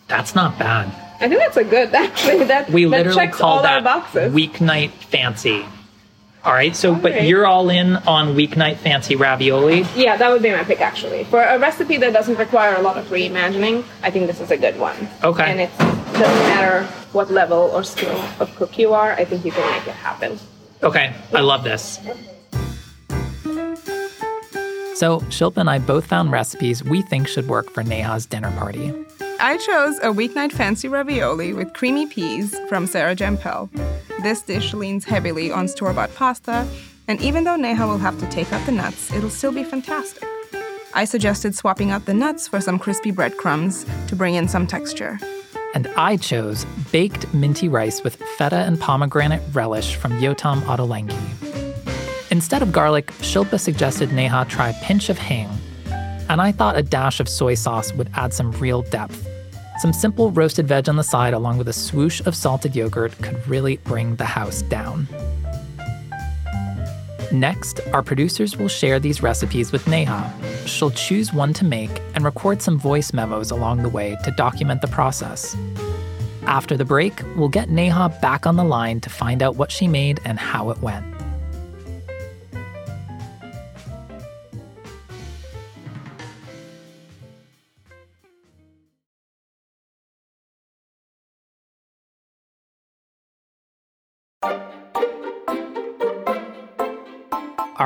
That's 0.07 0.35
not 0.35 0.59
bad. 0.59 0.87
I 1.19 1.29
think 1.29 1.39
that's 1.39 1.57
a 1.57 1.63
good 1.63 1.93
actually. 2.05 2.43
That 2.45 2.69
We 2.69 2.83
that 2.83 2.89
literally 2.89 3.15
checks 3.17 3.37
call 3.37 3.57
all 3.57 3.63
that 3.63 3.75
our 3.77 3.81
boxes. 3.81 4.33
weeknight 4.33 4.91
fancy. 4.91 5.65
All 6.43 6.53
right, 6.53 6.75
so 6.75 6.93
but 6.93 7.13
right. 7.13 7.23
you're 7.23 7.47
all 7.47 7.69
in 7.71 7.95
on 7.95 8.35
weeknight 8.35 8.77
fancy 8.77 9.15
ravioli. 9.15 9.83
yeah, 9.95 10.15
that 10.15 10.29
would 10.29 10.43
be 10.43 10.51
my 10.51 10.63
pick 10.63 10.79
actually. 10.79 11.23
For 11.23 11.41
a 11.41 11.57
recipe 11.57 11.97
that 11.97 12.13
doesn't 12.13 12.35
require 12.37 12.75
a 12.75 12.81
lot 12.83 12.97
of 12.97 13.05
reimagining, 13.07 13.83
I 14.03 14.11
think 14.11 14.27
this 14.27 14.39
is 14.39 14.51
a 14.51 14.57
good 14.57 14.77
one. 14.77 14.95
Okay. 15.23 15.43
And 15.49 15.59
it 15.59 15.71
doesn't 15.79 16.21
matter 16.21 16.83
what 17.13 17.31
level 17.31 17.57
or 17.73 17.83
skill 17.83 18.15
of 18.39 18.55
cook 18.57 18.77
you 18.77 18.93
are, 18.93 19.13
I 19.13 19.25
think 19.25 19.43
you 19.43 19.51
can 19.51 19.67
make 19.71 19.87
it 19.87 19.95
happen. 19.95 20.37
Okay, 20.83 21.15
I 21.33 21.39
love 21.41 21.63
this. 21.63 21.99
So 24.95 25.19
Shilpa 25.27 25.57
and 25.57 25.69
I 25.69 25.79
both 25.79 26.05
found 26.05 26.31
recipes 26.31 26.81
we 26.81 27.01
think 27.01 27.27
should 27.27 27.49
work 27.49 27.69
for 27.69 27.83
Neha's 27.83 28.25
dinner 28.25 28.51
party. 28.51 28.93
I 29.41 29.57
chose 29.57 29.97
a 29.97 30.13
weeknight 30.13 30.53
fancy 30.53 30.87
ravioli 30.87 31.51
with 31.51 31.73
creamy 31.73 32.07
peas 32.07 32.57
from 32.69 32.87
Sarah 32.87 33.13
Jampel. 33.13 33.69
This 34.23 34.41
dish 34.41 34.73
leans 34.73 35.03
heavily 35.03 35.51
on 35.51 35.67
store 35.67 35.91
bought 35.91 36.15
pasta, 36.15 36.65
and 37.09 37.19
even 37.21 37.43
though 37.43 37.57
Neha 37.57 37.85
will 37.85 37.97
have 37.97 38.17
to 38.21 38.29
take 38.29 38.53
out 38.53 38.65
the 38.65 38.71
nuts, 38.71 39.11
it'll 39.11 39.29
still 39.29 39.51
be 39.51 39.65
fantastic. 39.65 40.23
I 40.93 41.03
suggested 41.03 41.55
swapping 41.55 41.91
out 41.91 42.05
the 42.05 42.13
nuts 42.13 42.47
for 42.47 42.61
some 42.61 42.79
crispy 42.79 43.11
breadcrumbs 43.11 43.85
to 44.07 44.15
bring 44.15 44.35
in 44.35 44.47
some 44.47 44.65
texture. 44.65 45.19
And 45.73 45.87
I 45.97 46.15
chose 46.15 46.63
baked 46.93 47.31
minty 47.33 47.67
rice 47.67 48.01
with 48.01 48.15
feta 48.37 48.59
and 48.59 48.79
pomegranate 48.79 49.43
relish 49.51 49.97
from 49.97 50.13
Yotam 50.13 50.61
Ottolenghi. 50.61 51.44
Instead 52.35 52.61
of 52.61 52.73
garlic, 52.73 53.07
Shilpa 53.21 53.57
suggested 53.57 54.11
Neha 54.11 54.45
try 54.49 54.67
a 54.67 54.83
pinch 54.83 55.09
of 55.09 55.17
hing. 55.17 55.47
And 56.27 56.41
I 56.41 56.51
thought 56.51 56.77
a 56.77 56.83
dash 56.83 57.21
of 57.21 57.29
soy 57.29 57.53
sauce 57.53 57.93
would 57.93 58.09
add 58.13 58.33
some 58.33 58.51
real 58.51 58.81
depth. 58.81 59.25
Some 59.79 59.93
simple 59.93 60.31
roasted 60.31 60.67
veg 60.67 60.89
on 60.89 60.97
the 60.97 61.03
side, 61.03 61.33
along 61.33 61.59
with 61.59 61.69
a 61.69 61.73
swoosh 61.73 62.19
of 62.25 62.35
salted 62.35 62.75
yogurt, 62.75 63.17
could 63.21 63.47
really 63.47 63.77
bring 63.77 64.17
the 64.17 64.25
house 64.25 64.63
down. 64.63 65.07
Next, 67.31 67.79
our 67.93 68.03
producers 68.03 68.57
will 68.57 68.67
share 68.67 68.99
these 68.99 69.23
recipes 69.23 69.71
with 69.71 69.87
Neha. 69.87 70.33
She'll 70.65 70.91
choose 70.91 71.31
one 71.31 71.53
to 71.53 71.63
make 71.63 72.01
and 72.15 72.25
record 72.25 72.61
some 72.61 72.77
voice 72.77 73.13
memos 73.13 73.49
along 73.49 73.81
the 73.81 73.89
way 73.89 74.17
to 74.25 74.31
document 74.31 74.81
the 74.81 74.89
process. 74.89 75.55
After 76.47 76.75
the 76.75 76.83
break, 76.83 77.21
we'll 77.37 77.47
get 77.47 77.69
Neha 77.69 78.09
back 78.21 78.45
on 78.45 78.57
the 78.57 78.65
line 78.65 78.99
to 78.99 79.09
find 79.09 79.41
out 79.41 79.55
what 79.55 79.71
she 79.71 79.87
made 79.87 80.19
and 80.25 80.37
how 80.37 80.69
it 80.71 80.79
went. 80.79 81.14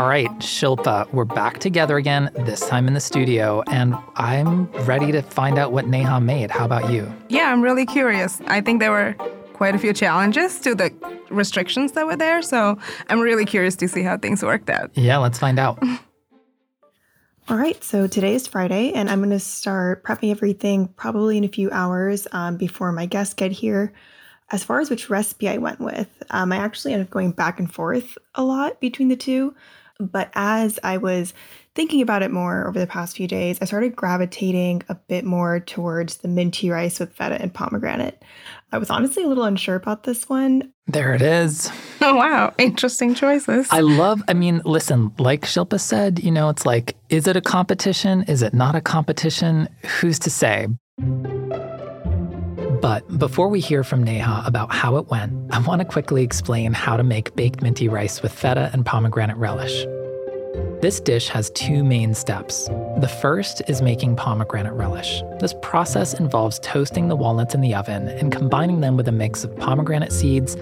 Right, 0.09 0.29
Shilpa, 0.39 1.11
we're 1.13 1.23
back 1.23 1.59
together 1.59 1.95
again, 1.97 2.31
this 2.33 2.67
time 2.67 2.87
in 2.87 2.95
the 2.95 2.99
studio, 2.99 3.61
and 3.69 3.95
I'm 4.15 4.65
ready 4.85 5.11
to 5.11 5.21
find 5.21 5.59
out 5.59 5.71
what 5.71 5.87
Neha 5.87 6.19
made. 6.19 6.49
How 6.49 6.65
about 6.65 6.91
you? 6.91 7.13
Yeah, 7.29 7.51
I'm 7.51 7.61
really 7.61 7.85
curious. 7.85 8.41
I 8.47 8.59
think 8.61 8.79
there 8.79 8.89
were 8.89 9.13
quite 9.53 9.75
a 9.75 9.77
few 9.77 9.93
challenges 9.93 10.59
to 10.61 10.73
the 10.73 10.91
restrictions 11.29 11.91
that 11.91 12.07
were 12.07 12.15
there, 12.15 12.41
so 12.41 12.79
I'm 13.07 13.19
really 13.19 13.45
curious 13.45 13.75
to 13.75 13.87
see 13.87 14.01
how 14.01 14.17
things 14.17 14.41
worked 14.41 14.71
out. 14.71 14.89
Yeah, 14.95 15.17
let's 15.17 15.37
find 15.37 15.59
out. 15.59 15.77
All 17.47 17.57
right, 17.57 17.83
so 17.83 18.07
today 18.07 18.33
is 18.33 18.47
Friday, 18.47 18.91
and 18.93 19.11
I'm 19.11 19.19
going 19.19 19.29
to 19.29 19.39
start 19.39 20.03
prepping 20.03 20.31
everything 20.31 20.87
probably 20.87 21.37
in 21.37 21.43
a 21.43 21.49
few 21.49 21.69
hours 21.69 22.27
um, 22.31 22.57
before 22.57 22.91
my 22.91 23.05
guests 23.05 23.35
get 23.35 23.51
here. 23.51 23.93
As 24.49 24.63
far 24.63 24.79
as 24.79 24.89
which 24.89 25.11
recipe 25.11 25.47
I 25.47 25.57
went 25.57 25.79
with, 25.79 26.23
um, 26.31 26.51
I 26.51 26.55
actually 26.55 26.93
ended 26.93 27.09
up 27.09 27.11
going 27.11 27.31
back 27.31 27.59
and 27.59 27.71
forth 27.71 28.17
a 28.33 28.43
lot 28.43 28.79
between 28.79 29.09
the 29.09 29.15
two. 29.15 29.53
But 29.99 30.31
as 30.33 30.79
I 30.81 30.97
was 30.97 31.33
thinking 31.75 32.01
about 32.01 32.23
it 32.23 32.31
more 32.31 32.67
over 32.67 32.79
the 32.79 32.87
past 32.87 33.17
few 33.17 33.27
days, 33.27 33.59
I 33.61 33.65
started 33.65 33.95
gravitating 33.95 34.83
a 34.87 34.95
bit 34.95 35.25
more 35.25 35.59
towards 35.59 36.17
the 36.17 36.29
minty 36.29 36.69
rice 36.69 36.99
with 36.99 37.13
feta 37.13 37.39
and 37.41 37.53
pomegranate. 37.53 38.23
I 38.71 38.77
was 38.77 38.89
honestly 38.89 39.23
a 39.23 39.27
little 39.27 39.43
unsure 39.43 39.75
about 39.75 40.03
this 40.03 40.29
one. 40.29 40.71
There 40.87 41.13
it 41.13 41.21
is. 41.21 41.69
Oh, 42.01 42.15
wow. 42.15 42.53
Interesting 42.57 43.13
choices. 43.13 43.67
I 43.71 43.81
love, 43.81 44.23
I 44.29 44.33
mean, 44.33 44.61
listen, 44.63 45.11
like 45.17 45.41
Shilpa 45.41 45.81
said, 45.81 46.23
you 46.23 46.31
know, 46.31 46.47
it's 46.47 46.65
like, 46.65 46.95
is 47.09 47.27
it 47.27 47.35
a 47.35 47.41
competition? 47.41 48.23
Is 48.23 48.41
it 48.41 48.53
not 48.53 48.73
a 48.73 48.79
competition? 48.79 49.67
Who's 49.99 50.17
to 50.19 50.29
say? 50.29 50.69
But 52.81 53.19
before 53.19 53.49
we 53.49 53.59
hear 53.59 53.83
from 53.83 54.03
Neha 54.03 54.43
about 54.45 54.71
how 54.71 54.95
it 54.97 55.07
went, 55.09 55.33
I 55.53 55.59
want 55.59 55.79
to 55.79 55.85
quickly 55.85 56.23
explain 56.23 56.71
how 56.71 56.95
to 56.95 57.03
make 57.03 57.35
baked 57.35 57.61
minty 57.61 57.89
rice 57.89 58.21
with 58.21 58.31
feta 58.31 58.69
and 58.71 58.85
pomegranate 58.85 59.35
relish. 59.35 59.85
This 60.81 61.01
dish 61.01 61.27
has 61.27 61.49
two 61.51 61.83
main 61.83 62.13
steps. 62.13 62.69
The 62.99 63.09
first 63.21 63.61
is 63.67 63.81
making 63.81 64.15
pomegranate 64.15 64.73
relish. 64.73 65.21
This 65.41 65.53
process 65.61 66.13
involves 66.13 66.57
toasting 66.59 67.09
the 67.09 67.17
walnuts 67.17 67.53
in 67.53 67.59
the 67.59 67.75
oven 67.75 68.07
and 68.07 68.31
combining 68.31 68.79
them 68.79 68.95
with 68.95 69.09
a 69.09 69.11
mix 69.11 69.43
of 69.43 69.53
pomegranate 69.57 70.13
seeds, 70.13 70.55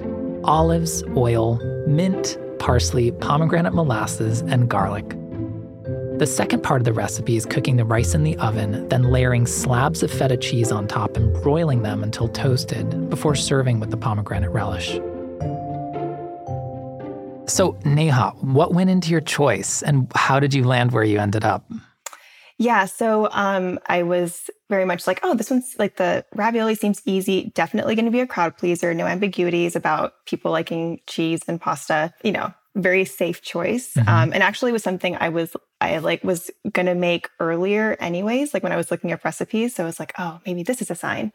olives, 0.43 1.03
oil, 1.15 1.57
mint, 1.87 2.35
parsley, 2.57 3.11
pomegranate 3.11 3.75
molasses, 3.75 4.41
and 4.41 4.69
garlic. 4.69 5.15
The 6.17 6.25
second 6.25 6.63
part 6.63 6.81
of 6.81 6.85
the 6.85 6.93
recipe 6.93 7.35
is 7.35 7.45
cooking 7.45 7.77
the 7.77 7.85
rice 7.85 8.15
in 8.15 8.23
the 8.23 8.35
oven, 8.37 8.89
then 8.89 9.03
layering 9.03 9.45
slabs 9.45 10.01
of 10.01 10.09
feta 10.09 10.35
cheese 10.35 10.71
on 10.71 10.87
top 10.87 11.15
and 11.15 11.31
broiling 11.43 11.83
them 11.83 12.01
until 12.01 12.27
toasted 12.27 13.07
before 13.11 13.35
serving 13.35 13.79
with 13.79 13.91
the 13.91 13.97
pomegranate 13.97 14.49
relish. 14.49 14.93
So, 17.47 17.77
Neha, 17.85 18.31
what 18.41 18.73
went 18.73 18.89
into 18.89 19.11
your 19.11 19.21
choice 19.21 19.83
and 19.83 20.11
how 20.15 20.39
did 20.39 20.55
you 20.55 20.63
land 20.63 20.91
where 20.91 21.03
you 21.03 21.19
ended 21.19 21.45
up? 21.45 21.69
Yeah, 22.57 22.85
so 22.85 23.29
um, 23.31 23.79
I 23.85 24.01
was 24.01 24.49
very 24.69 24.85
much 24.85 25.05
like, 25.05 25.19
oh, 25.21 25.35
this 25.35 25.51
one's 25.51 25.75
like 25.77 25.97
the 25.97 26.25
ravioli 26.33 26.73
seems 26.73 26.99
easy. 27.05 27.51
Definitely 27.53 27.93
going 27.93 28.05
to 28.05 28.11
be 28.11 28.21
a 28.21 28.27
crowd 28.27 28.57
pleaser. 28.57 28.95
No 28.95 29.05
ambiguities 29.05 29.75
about 29.75 30.13
people 30.25 30.51
liking 30.51 30.99
cheese 31.05 31.41
and 31.47 31.61
pasta. 31.61 32.11
You 32.23 32.31
know, 32.31 32.53
very 32.77 33.05
safe 33.05 33.41
choice. 33.41 33.93
Mhm. 33.95 34.07
Um, 34.07 34.33
and 34.33 34.43
actually 34.43 34.71
was 34.71 34.83
something 34.83 35.17
I 35.19 35.29
was 35.29 35.55
I 35.81 35.97
like 35.99 36.23
was 36.23 36.49
gonna 36.71 36.95
make 36.95 37.29
earlier 37.39 37.97
anyways. 37.99 38.53
Like 38.53 38.63
when 38.63 38.71
I 38.71 38.77
was 38.77 38.91
looking 38.91 39.11
up 39.11 39.25
recipes, 39.25 39.75
so 39.75 39.83
I 39.83 39.85
was 39.85 39.99
like, 39.99 40.13
oh, 40.17 40.39
maybe 40.45 40.63
this 40.63 40.81
is 40.81 40.91
a 40.91 40.95
sign. 40.95 41.33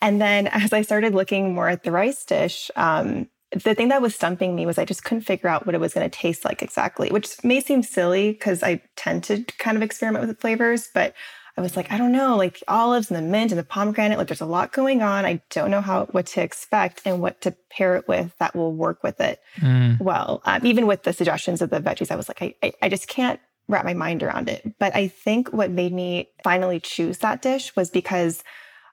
And 0.00 0.20
then 0.20 0.46
as 0.48 0.72
I 0.72 0.82
started 0.82 1.14
looking 1.14 1.54
more 1.54 1.68
at 1.68 1.84
the 1.84 1.92
rice 1.92 2.24
dish, 2.24 2.70
um, 2.76 3.28
the 3.52 3.74
thing 3.74 3.88
that 3.88 4.02
was 4.02 4.14
stumping 4.14 4.54
me 4.56 4.66
was 4.66 4.78
I 4.78 4.84
just 4.84 5.04
couldn't 5.04 5.22
figure 5.22 5.48
out 5.48 5.66
what 5.66 5.74
it 5.74 5.80
was 5.80 5.94
going 5.94 6.08
to 6.08 6.18
taste 6.18 6.44
like 6.44 6.62
exactly, 6.62 7.10
which 7.10 7.42
may 7.44 7.60
seem 7.60 7.82
silly 7.82 8.32
because 8.32 8.62
I 8.62 8.80
tend 8.96 9.24
to 9.24 9.44
kind 9.58 9.76
of 9.76 9.82
experiment 9.82 10.26
with 10.26 10.34
the 10.34 10.40
flavors, 10.40 10.88
but 10.94 11.14
I 11.56 11.60
was 11.60 11.76
like, 11.76 11.92
I 11.92 11.98
don't 11.98 12.12
know, 12.12 12.36
like 12.36 12.60
the 12.60 12.70
olives 12.70 13.10
and 13.10 13.16
the 13.16 13.30
mint 13.30 13.52
and 13.52 13.58
the 13.58 13.64
pomegranate, 13.64 14.16
like 14.16 14.28
there's 14.28 14.40
a 14.40 14.46
lot 14.46 14.72
going 14.72 15.02
on. 15.02 15.26
I 15.26 15.42
don't 15.50 15.70
know 15.70 15.82
how 15.82 16.06
what 16.06 16.26
to 16.26 16.42
expect 16.42 17.02
and 17.04 17.20
what 17.20 17.42
to 17.42 17.54
pair 17.70 17.96
it 17.96 18.08
with 18.08 18.34
that 18.38 18.56
will 18.56 18.72
work 18.72 19.02
with 19.02 19.20
it 19.20 19.40
Mm, 19.56 20.00
well. 20.00 20.40
Um, 20.44 20.64
even 20.64 20.86
with 20.86 21.02
the 21.02 21.12
suggestions 21.12 21.60
of 21.60 21.70
the 21.70 21.80
veggies, 21.80 22.10
I 22.10 22.16
was 22.16 22.28
like, 22.28 22.40
I, 22.40 22.54
I, 22.62 22.72
I 22.82 22.88
just 22.88 23.06
can't 23.06 23.38
wrap 23.68 23.84
my 23.84 23.94
mind 23.94 24.22
around 24.22 24.48
it. 24.48 24.74
But 24.78 24.94
I 24.96 25.08
think 25.08 25.52
what 25.52 25.70
made 25.70 25.92
me 25.92 26.30
finally 26.42 26.80
choose 26.80 27.18
that 27.18 27.42
dish 27.42 27.74
was 27.76 27.90
because 27.90 28.42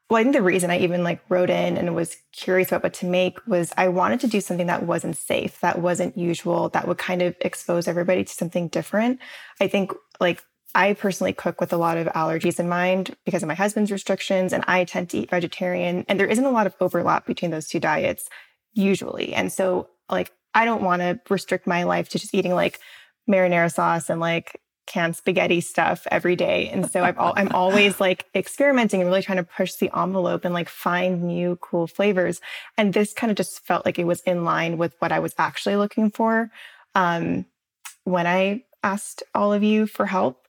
well, 0.10 0.20
I 0.20 0.24
think 0.24 0.36
the 0.36 0.42
reason 0.42 0.72
I 0.72 0.80
even 0.80 1.04
like 1.04 1.22
wrote 1.30 1.52
in 1.52 1.78
and 1.78 1.94
was 1.94 2.18
curious 2.32 2.70
about 2.70 2.82
what 2.82 2.96
to 2.96 3.06
make 3.06 3.46
was 3.46 3.72
I 3.78 3.90
wanted 3.90 4.20
to 4.22 4.28
do 4.28 4.42
something 4.42 4.66
that 4.66 4.84
wasn't 4.84 5.16
safe, 5.16 5.60
that 5.60 5.80
wasn't 5.80 6.18
usual, 6.18 6.70
that 6.70 6.88
would 6.88 6.98
kind 6.98 7.22
of 7.22 7.36
expose 7.42 7.88
everybody 7.88 8.24
to 8.24 8.34
something 8.34 8.70
different. 8.70 9.20
I 9.62 9.68
think 9.68 9.94
like 10.20 10.44
I 10.76 10.94
personally 10.94 11.34
cook 11.34 11.60
with 11.60 11.74
a 11.74 11.78
lot 11.78 11.98
of 11.98 12.08
allergies 12.08 12.60
in 12.60 12.70
mind 12.70 13.16
because 13.26 13.42
of 13.42 13.48
my 13.48 13.56
husband's 13.56 13.92
restrictions, 13.92 14.54
and 14.54 14.64
I 14.68 14.86
tend 14.86 15.10
to 15.10 15.18
eat 15.18 15.32
vegetarian. 15.32 16.06
And 16.08 16.20
there 16.20 16.28
isn't 16.28 16.46
a 16.46 16.52
lot 16.52 16.68
of 16.68 16.76
overlap 16.80 17.26
between 17.26 17.52
those 17.52 17.68
two 17.68 17.80
diets 17.80 18.30
usually. 18.74 19.34
And 19.34 19.52
so, 19.52 19.90
like, 20.10 20.32
I 20.54 20.66
don't 20.66 20.84
want 20.84 21.02
to 21.02 21.20
restrict 21.30 21.68
my 21.68 21.84
life 21.84 22.10
to 22.10 22.20
just 22.20 22.34
eating 22.34 22.54
like 22.54 22.80
marinara 23.30 23.74
sauce 23.74 24.10
and 24.10 24.20
like 24.20 24.60
canned 24.90 25.16
spaghetti 25.16 25.62
stuff 25.62 26.08
every 26.10 26.36
day. 26.36 26.68
And 26.70 26.90
so 26.90 27.04
I've 27.04 27.18
all, 27.18 27.34
I'm 27.38 27.50
always 27.50 28.00
like 28.02 28.26
experimenting 28.34 29.02
and 29.02 29.10
really 29.10 29.22
trying 29.22 29.38
to 29.38 29.44
push 29.44 29.76
the 29.76 29.92
envelope 29.96 30.44
and 30.44 30.54
like 30.54 30.68
find 30.68 31.24
new 31.24 31.58
cool 31.58 31.88
flavors. 31.88 32.42
And 32.78 32.94
this 32.94 33.14
kind 33.14 33.30
of 33.30 33.38
just 33.38 33.66
felt 33.66 33.86
like 33.86 34.00
it 34.00 34.08
was 34.08 34.22
in 34.22 34.44
line 34.44 34.78
with 34.78 34.96
what 35.00 35.12
I 35.12 35.20
was 35.20 35.34
actually 35.38 35.76
looking 35.76 36.10
for 36.10 36.50
um, 36.96 37.46
when 38.04 38.26
I 38.26 38.64
asked 38.84 39.24
all 39.36 39.54
of 39.54 39.64
you 39.64 39.86
for 39.86 40.08
help. 40.08 40.48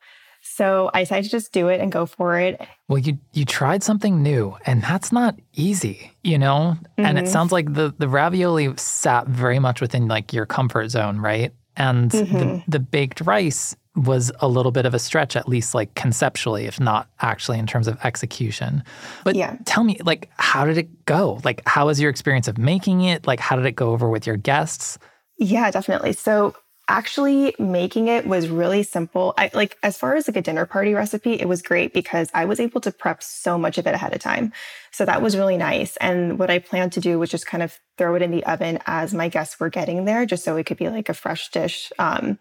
So 0.53 0.91
I 0.93 1.03
decided 1.03 1.25
to 1.25 1.31
just 1.31 1.53
do 1.53 1.69
it 1.69 1.81
and 1.81 1.93
go 1.93 2.07
for 2.07 2.39
it. 2.39 2.61
Well, 2.89 2.99
you 2.99 3.19
you 3.33 3.45
tried 3.45 3.85
something 3.85 4.21
new, 4.21 4.57
and 4.67 4.83
that's 4.83 5.13
not 5.13 5.39
easy, 5.55 6.13
you 6.25 6.39
know. 6.39 6.77
Mm-hmm. 6.77 7.07
And 7.07 7.19
it 7.19 7.23
mm-hmm. 7.23 7.33
sounds 7.33 7.53
like 7.53 7.73
the 7.73 7.95
the 7.97 8.09
ravioli 8.09 8.77
sat 8.77 9.29
very 9.29 9.61
much 9.61 9.81
within 9.81 10.09
like 10.09 10.33
your 10.33 10.47
comfort 10.47 10.89
zone, 10.89 11.19
right? 11.19 11.53
And 11.77 12.11
mm-hmm. 12.11 12.39
the, 12.39 12.63
the 12.67 12.81
baked 12.81 13.21
rice 13.21 13.77
was 13.95 14.33
a 14.41 14.49
little 14.49 14.73
bit 14.73 14.87
of 14.87 14.95
a 14.95 14.99
stretch, 14.99 15.37
at 15.37 15.49
least 15.49 15.73
like 15.73 15.95
conceptually, 15.95 16.67
if 16.67 16.81
not 16.81 17.09
actually 17.21 17.59
in 17.59 17.67
terms 17.67 17.87
of 17.87 17.97
execution. 18.03 18.83
But 19.25 19.37
yeah. 19.37 19.57
tell 19.67 19.85
me, 19.85 19.99
like, 20.05 20.31
how 20.37 20.65
did 20.65 20.79
it 20.79 21.05
go? 21.07 21.41
Like, 21.45 21.63
how 21.67 21.87
was 21.87 22.01
your 22.01 22.11
experience 22.11 22.49
of 22.49 22.59
making 22.59 23.03
it? 23.03 23.27
Like, 23.27 23.41
how 23.41 23.57
did 23.57 23.67
it 23.67 23.77
go 23.77 23.91
over 23.91 24.09
with 24.09 24.27
your 24.27 24.37
guests? 24.37 24.99
Yeah, 25.39 25.71
definitely. 25.71 26.13
So 26.13 26.55
actually 26.91 27.55
making 27.59 28.09
it 28.09 28.27
was 28.27 28.49
really 28.49 28.83
simple. 28.83 29.33
I 29.39 29.51
like 29.55 29.79
as 29.83 29.97
far 29.97 30.17
as 30.17 30.27
like 30.27 30.37
a 30.37 30.43
dinner 30.43 30.67
party 30.67 30.93
recipe, 30.93 31.35
it 31.35 31.49
was 31.49 31.63
great 31.63 31.95
because 31.95 32.29
I 32.35 32.45
was 32.45 32.59
able 32.59 32.81
to 32.81 32.91
prep 32.91 33.23
so 33.23 33.57
much 33.57 33.79
of 33.79 33.87
it 33.87 33.95
ahead 33.95 34.13
of 34.13 34.21
time. 34.21 34.53
So 34.91 35.05
that 35.05 35.23
was 35.23 35.37
really 35.37 35.57
nice. 35.57 35.97
And 35.99 36.39
what 36.39 36.51
I 36.51 36.59
planned 36.59 36.93
to 36.95 37.01
do 37.01 37.19
was 37.19 37.31
just 37.31 37.47
kind 37.47 37.63
of 37.63 37.79
throw 37.97 38.17
it 38.17 38.23
in 38.23 38.33
the 38.33 38.45
oven 38.45 38.81
as 38.87 39.15
my 39.15 39.29
guests 39.29 39.61
were 39.61 39.71
getting 39.71 40.05
there, 40.05 40.27
just 40.27 40.45
so 40.45 40.57
it 40.57 40.67
could 40.67 40.79
be 40.79 40.89
like 40.89 41.09
a 41.09 41.15
fresh 41.15 41.51
dish 41.51 41.93
um, 42.01 42.39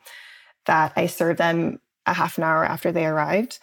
that 0.66 0.94
I 0.96 1.06
served 1.06 1.38
them 1.38 1.80
a 2.08 2.14
half 2.14 2.40
an 2.40 2.44
hour 2.44 2.66
after 2.66 2.92
they 2.92 3.06
arrived. 3.06 3.60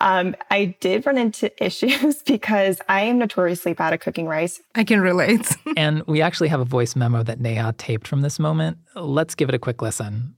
Um, 0.00 0.36
I 0.50 0.76
did 0.80 1.06
run 1.06 1.18
into 1.18 1.50
issues 1.64 2.22
because 2.22 2.80
I 2.88 3.02
am 3.02 3.18
notoriously 3.18 3.72
bad 3.72 3.92
at 3.92 4.00
cooking 4.00 4.26
rice. 4.26 4.60
I 4.74 4.84
can 4.84 5.00
relate. 5.00 5.56
and 5.76 6.02
we 6.06 6.22
actually 6.22 6.48
have 6.48 6.60
a 6.60 6.64
voice 6.64 6.94
memo 6.96 7.22
that 7.22 7.40
Neha 7.40 7.74
taped 7.78 8.06
from 8.06 8.20
this 8.20 8.38
moment. 8.38 8.78
Let's 8.94 9.34
give 9.34 9.48
it 9.48 9.54
a 9.54 9.58
quick 9.58 9.82
listen. 9.82 10.34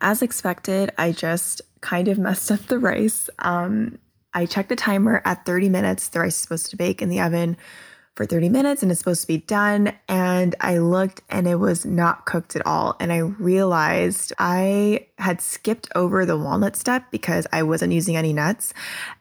As 0.00 0.22
expected, 0.22 0.92
I 0.98 1.12
just 1.12 1.62
kind 1.80 2.08
of 2.08 2.18
messed 2.18 2.50
up 2.50 2.60
the 2.66 2.78
rice. 2.78 3.28
Um, 3.40 3.98
I 4.34 4.46
checked 4.46 4.70
the 4.70 4.76
timer 4.76 5.20
at 5.24 5.44
30 5.44 5.68
minutes. 5.68 6.08
The 6.08 6.20
rice 6.20 6.36
is 6.36 6.40
supposed 6.40 6.70
to 6.70 6.76
bake 6.76 7.02
in 7.02 7.10
the 7.10 7.20
oven 7.20 7.56
for 8.14 8.26
30 8.26 8.50
minutes 8.50 8.82
and 8.82 8.92
it's 8.92 8.98
supposed 9.00 9.22
to 9.22 9.26
be 9.26 9.38
done. 9.38 9.92
And 10.08 10.54
I 10.60 10.78
looked 10.78 11.22
and 11.30 11.46
it 11.46 11.56
was 11.56 11.86
not 11.86 12.26
cooked 12.26 12.56
at 12.56 12.66
all. 12.66 12.96
And 13.00 13.12
I 13.12 13.18
realized 13.18 14.32
I 14.38 15.06
had 15.18 15.40
skipped 15.40 15.88
over 15.94 16.26
the 16.26 16.36
walnut 16.36 16.76
step 16.76 17.10
because 17.10 17.46
I 17.52 17.62
wasn't 17.62 17.92
using 17.92 18.16
any 18.16 18.32
nuts 18.32 18.74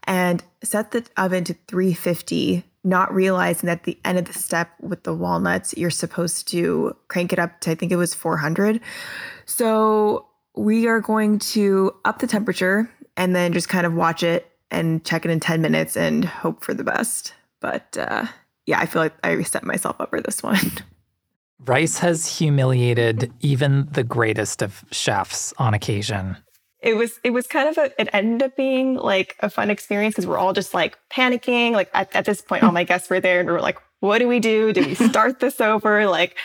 and 0.04 0.44
set 0.64 0.92
the 0.92 1.06
oven 1.18 1.44
to 1.46 1.54
350 1.68 2.66
not 2.84 3.14
realizing 3.14 3.68
that 3.68 3.80
at 3.80 3.84
the 3.84 3.98
end 4.04 4.18
of 4.18 4.26
the 4.26 4.34
step 4.34 4.72
with 4.80 5.04
the 5.04 5.14
walnuts, 5.14 5.74
you're 5.78 5.92
supposed 5.92 6.48
to 6.48 6.96
crank 7.10 7.32
it 7.32 7.38
up 7.38 7.62
to, 7.62 7.72
I 7.72 7.76
think 7.76 7.92
it 7.92 7.96
was 7.96 8.16
400. 8.16 8.82
So 9.46 10.26
we 10.56 10.88
are 10.88 11.00
going 11.00 11.40
to 11.40 11.96
up 12.06 12.20
the 12.20 12.28
temperature 12.28 12.92
and 13.16 13.36
then 13.36 13.54
just 13.54 13.70
kind 13.70 13.86
of 13.86 13.94
watch 13.94 14.24
it 14.24 14.52
and 14.72 15.06
check 15.06 15.26
it 15.26 15.32
in 15.32 15.40
10 15.40 15.62
minutes 15.62 15.96
and 15.96 16.26
hope 16.26 16.64
for 16.64 16.74
the 16.74 16.84
best. 16.84 17.34
But 17.60 17.96
uh, 17.98 18.26
yeah, 18.66 18.80
I 18.80 18.86
feel 18.86 19.02
like 19.02 19.14
I 19.24 19.42
set 19.44 19.64
myself 19.64 20.00
up 20.00 20.10
for 20.10 20.22
this 20.22 20.44
one. 20.44 20.60
Rice 21.66 22.00
has 22.00 22.38
humiliated 22.38 23.32
even 23.40 23.88
the 23.92 24.04
greatest 24.04 24.62
of 24.62 24.84
chefs 24.92 25.54
on 25.58 25.74
occasion. 25.74 26.38
It 26.80 26.96
was 26.96 27.20
it 27.24 27.30
was 27.30 27.46
kind 27.46 27.70
of 27.70 27.78
a 27.78 28.02
it 28.02 28.10
ended 28.12 28.42
up 28.42 28.58
being 28.58 28.96
like 28.96 29.36
a 29.42 29.50
fun 29.50 29.70
experience 29.70 30.16
because 30.16 30.26
we're 30.26 30.40
all 30.40 30.54
just 30.54 30.74
like 30.74 30.98
panicking. 31.12 31.74
Like 31.74 31.92
at, 31.94 32.16
at 32.16 32.26
this 32.26 32.42
point, 32.42 32.64
all 32.64 32.72
my 32.72 32.84
guests 32.92 33.10
were 33.10 33.20
there 33.20 33.40
and 33.40 33.48
we 33.48 33.54
are 33.54 33.62
like, 33.62 33.78
what 34.00 34.18
do 34.18 34.28
we 34.28 34.40
do? 34.40 34.74
Do 34.74 34.82
we 34.82 34.96
start 34.96 35.40
this 35.40 35.62
over? 35.62 36.08
Like 36.08 36.36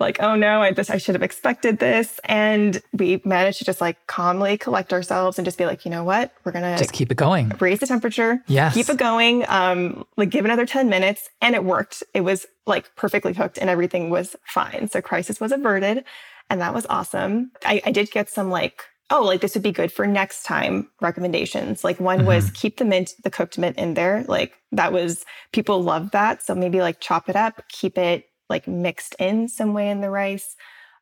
like, 0.00 0.22
oh 0.22 0.36
no, 0.36 0.62
I 0.62 0.72
this 0.72 0.90
I 0.90 0.98
should 0.98 1.14
have 1.14 1.22
expected 1.22 1.78
this. 1.78 2.20
And 2.24 2.80
we 2.92 3.20
managed 3.24 3.58
to 3.58 3.64
just 3.64 3.80
like 3.80 4.06
calmly 4.06 4.56
collect 4.56 4.92
ourselves 4.92 5.38
and 5.38 5.44
just 5.44 5.58
be 5.58 5.66
like, 5.66 5.84
you 5.84 5.90
know 5.90 6.04
what? 6.04 6.32
We're 6.44 6.52
gonna 6.52 6.76
just 6.78 6.92
keep 6.92 7.10
it 7.10 7.16
going. 7.16 7.52
Raise 7.60 7.80
the 7.80 7.86
temperature. 7.86 8.42
Yes. 8.46 8.74
Keep 8.74 8.90
it 8.90 8.96
going. 8.96 9.44
Um, 9.48 10.04
like 10.16 10.30
give 10.30 10.44
another 10.44 10.66
10 10.66 10.88
minutes. 10.88 11.28
And 11.40 11.54
it 11.54 11.64
worked. 11.64 12.02
It 12.14 12.20
was 12.20 12.46
like 12.66 12.94
perfectly 12.96 13.34
cooked 13.34 13.58
and 13.58 13.68
everything 13.68 14.10
was 14.10 14.36
fine. 14.44 14.88
So 14.88 15.00
crisis 15.00 15.40
was 15.40 15.52
averted. 15.52 16.04
And 16.50 16.60
that 16.60 16.74
was 16.74 16.86
awesome. 16.88 17.50
I, 17.64 17.82
I 17.84 17.90
did 17.90 18.10
get 18.10 18.30
some 18.30 18.50
like 18.50 18.84
oh, 19.10 19.22
like 19.22 19.40
this 19.40 19.54
would 19.54 19.62
be 19.62 19.72
good 19.72 19.90
for 19.90 20.06
next 20.06 20.42
time 20.42 20.88
recommendations. 21.00 21.82
Like 21.82 21.98
one 21.98 22.18
mm-hmm. 22.18 22.26
was 22.26 22.50
keep 22.50 22.76
the 22.76 22.84
mint, 22.84 23.14
the 23.24 23.30
cooked 23.30 23.58
mint 23.58 23.78
in 23.78 23.94
there. 23.94 24.24
Like 24.28 24.52
that 24.72 24.92
was, 24.92 25.24
people 25.52 25.82
loved 25.82 26.12
that. 26.12 26.42
So 26.42 26.54
maybe 26.54 26.80
like 26.80 27.00
chop 27.00 27.28
it 27.28 27.36
up, 27.36 27.62
keep 27.68 27.96
it 27.96 28.24
like 28.48 28.66
mixed 28.66 29.14
in 29.18 29.48
some 29.48 29.74
way 29.74 29.90
in 29.90 30.00
the 30.00 30.10
rice. 30.10 30.56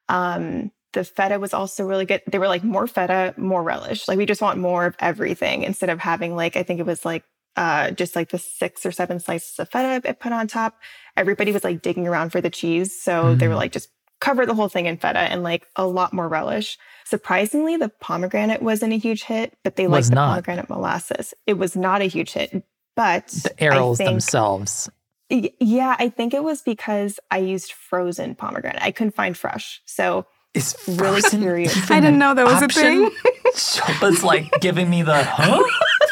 Um, 0.09 0.71
the 0.93 1.05
feta 1.05 1.39
was 1.39 1.53
also 1.53 1.85
really 1.85 2.07
good. 2.07 2.23
They 2.27 2.39
were 2.39 2.49
like 2.49 2.65
more 2.65 2.87
feta, 2.87 3.35
more 3.37 3.63
relish. 3.63 4.09
Like 4.09 4.19
we 4.19 4.27
just 4.27 4.41
want 4.41 4.59
more 4.59 4.87
of 4.87 4.97
everything 4.99 5.63
instead 5.63 5.91
of 5.91 5.99
having 5.99 6.35
like 6.35 6.57
I 6.57 6.63
think 6.63 6.81
it 6.81 6.87
was 6.87 7.05
like 7.05 7.25
uh, 7.57 7.91
just 7.91 8.17
like 8.17 8.31
the 8.31 8.39
six 8.39 8.85
or 8.85 8.93
seven 8.93 9.21
slices 9.21 9.59
of 9.59 9.71
feta 9.71 10.09
I 10.09 10.13
put 10.13 10.33
on 10.33 10.47
top. 10.47 10.79
Everybody 11.17 11.53
was 11.53 11.65
like 11.65 11.83
digging 11.83 12.07
around 12.07 12.31
for 12.31 12.41
the 12.41 12.51
cheese, 12.51 13.01
so 13.01 13.25
mm. 13.25 13.39
they 13.39 13.49
were 13.49 13.55
mm. 13.55 13.59
like 13.59 13.73
just 13.73 13.91
cover 14.21 14.47
the 14.47 14.55
whole 14.55 14.69
thing 14.69 14.87
in 14.87 14.97
feta 14.97 15.19
and 15.19 15.43
like 15.43 15.67
a 15.77 15.87
lot 15.87 16.13
more 16.13 16.29
relish. 16.29 16.79
Surprisingly, 17.05 17.77
the 17.77 17.91
pomegranate 18.01 18.63
wasn't 18.63 18.93
a 18.93 18.97
huge 18.97 19.23
hit, 19.23 19.57
but 19.63 19.77
they 19.77 19.87
liked 19.87 20.09
the 20.09 20.15
not. 20.15 20.29
pomegranate 20.31 20.69
molasses. 20.69 21.35
It 21.47 21.55
was 21.55 21.77
not 21.77 22.01
a 22.01 22.07
huge 22.07 22.33
hit, 22.33 22.65
but 22.95 23.29
the 23.29 23.51
arils 23.59 23.99
themselves 23.99 24.91
yeah, 25.29 25.97
I 25.99 26.09
think 26.09 26.35
it 26.35 26.45
was 26.45 26.63
because 26.63 27.19
I 27.31 27.39
used 27.39 27.73
frozen 27.73 28.35
pomegranate. 28.35 28.83
I 28.83 28.93
couldn't 28.93 29.15
find 29.15 29.37
fresh. 29.37 29.83
So 29.85 30.27
it's 30.55 30.77
really 30.89 31.23
curious. 31.23 31.91
I 31.91 32.01
didn't 32.01 32.19
know 32.19 32.35
that 32.35 32.47
was 32.47 32.63
option? 32.63 33.05
a 33.05 33.11
thing. 33.11 33.11
Shilpa's 33.55 34.25
like 34.25 34.51
giving 34.61 34.89
me 34.89 35.03
the 35.03 35.23
huh 35.23 35.63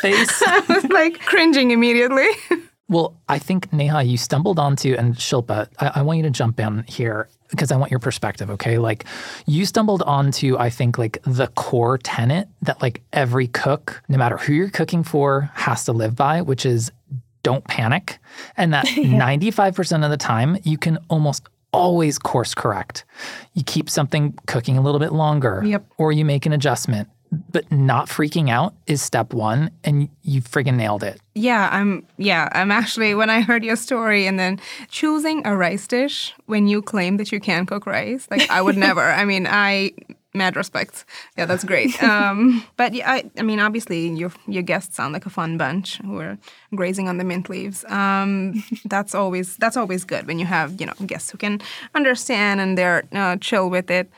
face. 0.00 0.42
I 0.46 0.60
was 0.68 0.84
like 0.84 1.20
cringing 1.20 1.70
immediately. 1.70 2.28
Well, 2.86 3.18
I 3.30 3.38
think 3.38 3.72
Neha, 3.72 4.02
you 4.02 4.18
stumbled 4.18 4.58
onto, 4.58 4.94
and 4.94 5.14
Shilpa, 5.14 5.68
I, 5.78 5.92
I 5.96 6.02
want 6.02 6.18
you 6.18 6.22
to 6.24 6.30
jump 6.30 6.60
in 6.60 6.84
here 6.86 7.30
because 7.48 7.72
I 7.72 7.76
want 7.76 7.90
your 7.90 8.00
perspective, 8.00 8.50
okay? 8.50 8.76
Like 8.78 9.04
you 9.46 9.64
stumbled 9.64 10.02
onto, 10.02 10.58
I 10.58 10.68
think, 10.68 10.98
like 10.98 11.18
the 11.24 11.46
core 11.46 11.96
tenet 11.96 12.46
that 12.60 12.82
like 12.82 13.00
every 13.12 13.46
cook, 13.46 14.02
no 14.08 14.18
matter 14.18 14.36
who 14.36 14.52
you're 14.52 14.68
cooking 14.68 15.02
for, 15.02 15.50
has 15.54 15.84
to 15.86 15.92
live 15.92 16.14
by, 16.14 16.42
which 16.42 16.66
is 16.66 16.92
don't 17.44 17.64
panic, 17.64 18.18
and 18.56 18.74
that 18.74 18.86
95% 18.88 20.04
of 20.04 20.10
the 20.10 20.16
time 20.16 20.58
you 20.64 20.76
can 20.76 20.98
almost 21.08 21.48
always 21.72 22.18
course 22.18 22.54
correct. 22.54 23.04
You 23.52 23.62
keep 23.62 23.88
something 23.88 24.36
cooking 24.46 24.76
a 24.76 24.80
little 24.80 25.00
bit 25.00 25.12
longer, 25.12 25.62
yep. 25.64 25.84
or 25.98 26.10
you 26.10 26.24
make 26.24 26.46
an 26.46 26.52
adjustment. 26.52 27.08
But 27.50 27.70
not 27.72 28.06
freaking 28.06 28.48
out 28.48 28.74
is 28.86 29.02
step 29.02 29.34
one, 29.34 29.72
and 29.82 30.08
you 30.22 30.40
friggin' 30.40 30.76
nailed 30.76 31.02
it. 31.02 31.20
Yeah, 31.34 31.68
I'm. 31.72 32.06
Yeah, 32.16 32.48
I'm 32.52 32.70
actually. 32.70 33.12
When 33.16 33.28
I 33.28 33.40
heard 33.40 33.64
your 33.64 33.74
story, 33.74 34.28
and 34.28 34.38
then 34.38 34.60
choosing 34.88 35.44
a 35.44 35.56
rice 35.56 35.88
dish 35.88 36.32
when 36.46 36.68
you 36.68 36.80
claim 36.80 37.16
that 37.16 37.32
you 37.32 37.40
can 37.40 37.66
cook 37.66 37.86
rice, 37.86 38.28
like 38.30 38.48
I 38.50 38.62
would 38.62 38.76
never. 38.88 39.02
I 39.02 39.24
mean, 39.24 39.48
I 39.48 39.92
mad 40.34 40.56
respect. 40.56 41.04
Yeah, 41.36 41.46
that's 41.46 41.64
great. 41.64 41.94
Um, 42.04 42.64
but 42.76 42.94
yeah, 42.94 43.10
I, 43.10 43.30
I, 43.38 43.42
mean, 43.42 43.60
obviously, 43.60 44.08
your 44.08 44.30
your 44.46 44.62
guests 44.62 44.96
sound 44.96 45.12
like 45.12 45.26
a 45.26 45.30
fun 45.30 45.56
bunch 45.56 45.98
who 45.98 46.18
are 46.18 46.38
grazing 46.74 47.08
on 47.08 47.18
the 47.18 47.24
mint 47.24 47.48
leaves. 47.48 47.84
Um, 47.86 48.62
that's 48.84 49.14
always 49.14 49.56
that's 49.56 49.76
always 49.76 50.04
good 50.04 50.26
when 50.26 50.38
you 50.38 50.46
have 50.46 50.80
you 50.80 50.86
know 50.86 50.92
guests 51.06 51.30
who 51.30 51.38
can 51.38 51.60
understand 51.94 52.60
and 52.60 52.78
they're 52.78 53.04
uh, 53.12 53.36
chill 53.36 53.70
with 53.70 53.90
it. 53.90 54.10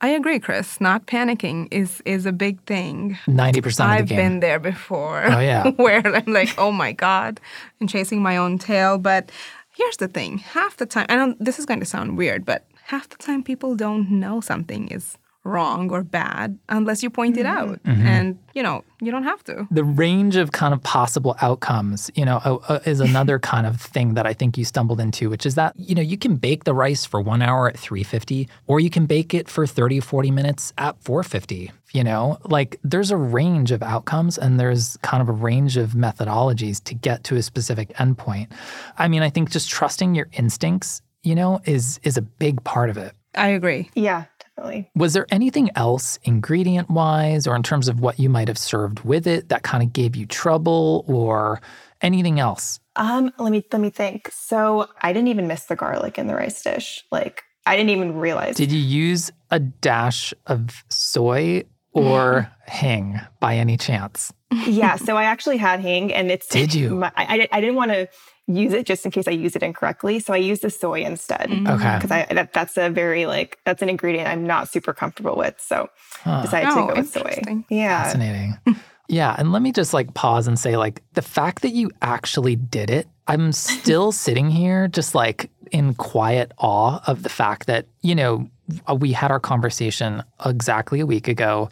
I 0.00 0.08
agree, 0.08 0.38
Chris. 0.38 0.80
Not 0.80 1.06
panicking 1.06 1.68
is 1.70 2.02
is 2.04 2.26
a 2.26 2.32
big 2.32 2.60
thing. 2.64 3.18
Ninety 3.26 3.60
percent. 3.60 3.88
I've 3.88 4.08
been 4.08 4.40
there 4.40 4.58
before. 4.58 5.24
Oh 5.24 5.40
yeah. 5.40 5.70
where 5.76 6.06
I'm 6.06 6.32
like, 6.32 6.54
oh 6.58 6.72
my 6.72 6.92
god, 6.92 7.40
and 7.80 7.88
chasing 7.88 8.22
my 8.22 8.36
own 8.36 8.58
tail. 8.58 8.98
But 8.98 9.30
here's 9.76 9.96
the 9.96 10.08
thing: 10.08 10.38
half 10.38 10.76
the 10.76 10.86
time, 10.86 11.06
I 11.08 11.16
know 11.16 11.34
this 11.40 11.58
is 11.58 11.66
going 11.66 11.80
to 11.80 11.86
sound 11.86 12.18
weird, 12.18 12.44
but 12.44 12.66
half 12.84 13.08
the 13.08 13.16
time 13.16 13.42
people 13.42 13.74
don't 13.74 14.10
know 14.10 14.40
something 14.40 14.88
is 14.88 15.16
wrong 15.48 15.90
or 15.90 16.04
bad 16.04 16.58
unless 16.68 17.02
you 17.02 17.10
point 17.10 17.36
it 17.36 17.46
out. 17.46 17.82
Mm-hmm. 17.84 18.06
And, 18.06 18.38
you 18.54 18.62
know, 18.62 18.84
you 19.00 19.10
don't 19.10 19.24
have 19.24 19.42
to. 19.44 19.66
the 19.70 19.84
range 19.84 20.36
of 20.36 20.52
kind 20.52 20.74
of 20.74 20.82
possible 20.82 21.36
outcomes, 21.40 22.10
you 22.14 22.24
know, 22.24 22.40
uh, 22.44 22.58
uh, 22.68 22.80
is 22.84 23.00
another 23.00 23.38
kind 23.52 23.66
of 23.66 23.80
thing 23.80 24.14
that 24.14 24.26
I 24.26 24.32
think 24.32 24.58
you 24.58 24.64
stumbled 24.64 25.00
into, 25.00 25.30
which 25.30 25.46
is 25.46 25.54
that, 25.54 25.74
you 25.76 25.94
know, 25.94 26.02
you 26.02 26.18
can 26.18 26.36
bake 26.36 26.64
the 26.64 26.74
rice 26.74 27.04
for 27.04 27.20
one 27.20 27.42
hour 27.42 27.68
at 27.68 27.78
350, 27.78 28.48
or 28.66 28.80
you 28.80 28.90
can 28.90 29.06
bake 29.06 29.34
it 29.34 29.48
for 29.48 29.66
30, 29.66 30.00
40 30.00 30.30
minutes 30.30 30.72
at 30.78 31.00
450. 31.02 31.72
You 31.92 32.04
know, 32.04 32.38
like 32.44 32.78
there's 32.84 33.10
a 33.10 33.16
range 33.16 33.70
of 33.70 33.82
outcomes 33.82 34.36
and 34.36 34.60
there's 34.60 34.98
kind 34.98 35.22
of 35.22 35.28
a 35.28 35.32
range 35.32 35.78
of 35.78 35.92
methodologies 35.92 36.84
to 36.84 36.94
get 36.94 37.24
to 37.24 37.36
a 37.36 37.42
specific 37.42 37.88
endpoint. 37.94 38.52
I 38.98 39.08
mean, 39.08 39.22
I 39.22 39.30
think 39.30 39.50
just 39.50 39.70
trusting 39.70 40.14
your 40.14 40.28
instincts, 40.34 41.00
you 41.22 41.34
know, 41.34 41.60
is 41.64 41.98
is 42.02 42.18
a 42.18 42.22
big 42.22 42.62
part 42.62 42.90
of 42.90 42.98
it. 42.98 43.14
I 43.34 43.48
agree. 43.48 43.88
Yeah, 43.94 44.24
definitely. 44.58 44.90
Was 44.94 45.12
there 45.12 45.26
anything 45.30 45.70
else, 45.76 46.18
ingredient 46.24 46.90
wise, 46.90 47.46
or 47.46 47.56
in 47.56 47.62
terms 47.62 47.88
of 47.88 48.00
what 48.00 48.18
you 48.18 48.28
might 48.28 48.48
have 48.48 48.58
served 48.58 49.00
with 49.00 49.26
it, 49.26 49.48
that 49.48 49.62
kind 49.62 49.82
of 49.82 49.92
gave 49.92 50.16
you 50.16 50.26
trouble, 50.26 51.04
or 51.08 51.60
anything 52.02 52.40
else? 52.40 52.80
Um, 52.96 53.32
let 53.38 53.52
me 53.52 53.64
let 53.72 53.80
me 53.80 53.90
think. 53.90 54.30
So 54.32 54.88
I 55.02 55.12
didn't 55.12 55.28
even 55.28 55.46
miss 55.46 55.64
the 55.64 55.76
garlic 55.76 56.18
in 56.18 56.26
the 56.26 56.34
rice 56.34 56.62
dish. 56.62 57.04
Like 57.10 57.42
I 57.66 57.76
didn't 57.76 57.90
even 57.90 58.16
realize. 58.16 58.56
Did 58.56 58.72
you 58.72 58.80
use 58.80 59.30
a 59.50 59.60
dash 59.60 60.34
of 60.46 60.84
soy 60.88 61.64
or 61.92 62.50
mm-hmm. 62.68 62.70
hing 62.70 63.20
by 63.40 63.56
any 63.56 63.76
chance? 63.76 64.32
yeah, 64.66 64.96
so 64.96 65.16
I 65.16 65.24
actually 65.24 65.58
had 65.58 65.80
hing, 65.80 66.12
and 66.12 66.30
it's. 66.30 66.46
Did 66.48 66.74
you? 66.74 66.96
My, 66.96 67.12
I, 67.16 67.24
I 67.24 67.48
I 67.52 67.60
didn't 67.60 67.76
want 67.76 67.90
to 67.92 68.08
use 68.46 68.72
it 68.72 68.86
just 68.86 69.04
in 69.04 69.10
case 69.10 69.28
I 69.28 69.32
use 69.32 69.54
it 69.56 69.62
incorrectly, 69.62 70.20
so 70.20 70.32
I 70.32 70.38
used 70.38 70.62
the 70.62 70.70
soy 70.70 71.02
instead. 71.02 71.48
Mm. 71.50 71.68
Okay. 71.68 71.96
Because 71.96 72.10
I 72.10 72.26
that, 72.32 72.52
that's 72.52 72.76
a 72.76 72.88
very 72.88 73.26
like 73.26 73.58
that's 73.64 73.82
an 73.82 73.88
ingredient 73.88 74.28
I'm 74.28 74.46
not 74.46 74.68
super 74.68 74.92
comfortable 74.92 75.36
with, 75.36 75.56
so 75.60 75.88
Huh. 76.22 76.42
decided 76.42 76.70
Oh, 76.70 76.86
to 76.86 76.94
go 76.94 77.00
with 77.00 77.10
soy. 77.10 77.64
Yeah, 77.68 78.02
Fascinating. 78.02 78.56
yeah. 79.08 79.34
And 79.38 79.52
let 79.52 79.62
me 79.62 79.72
just 79.72 79.94
like 79.94 80.14
pause 80.14 80.48
and 80.48 80.58
say, 80.58 80.76
like, 80.76 81.02
the 81.14 81.22
fact 81.22 81.62
that 81.62 81.72
you 81.72 81.90
actually 82.02 82.56
did 82.56 82.90
it, 82.90 83.06
I'm 83.26 83.52
still 83.52 84.12
sitting 84.12 84.50
here 84.50 84.88
just 84.88 85.14
like 85.14 85.50
in 85.70 85.94
quiet 85.94 86.52
awe 86.58 87.00
of 87.06 87.22
the 87.22 87.28
fact 87.28 87.66
that, 87.66 87.86
you 88.02 88.14
know, 88.14 88.48
we 88.96 89.12
had 89.12 89.30
our 89.30 89.40
conversation 89.40 90.22
exactly 90.44 91.00
a 91.00 91.06
week 91.06 91.28
ago. 91.28 91.70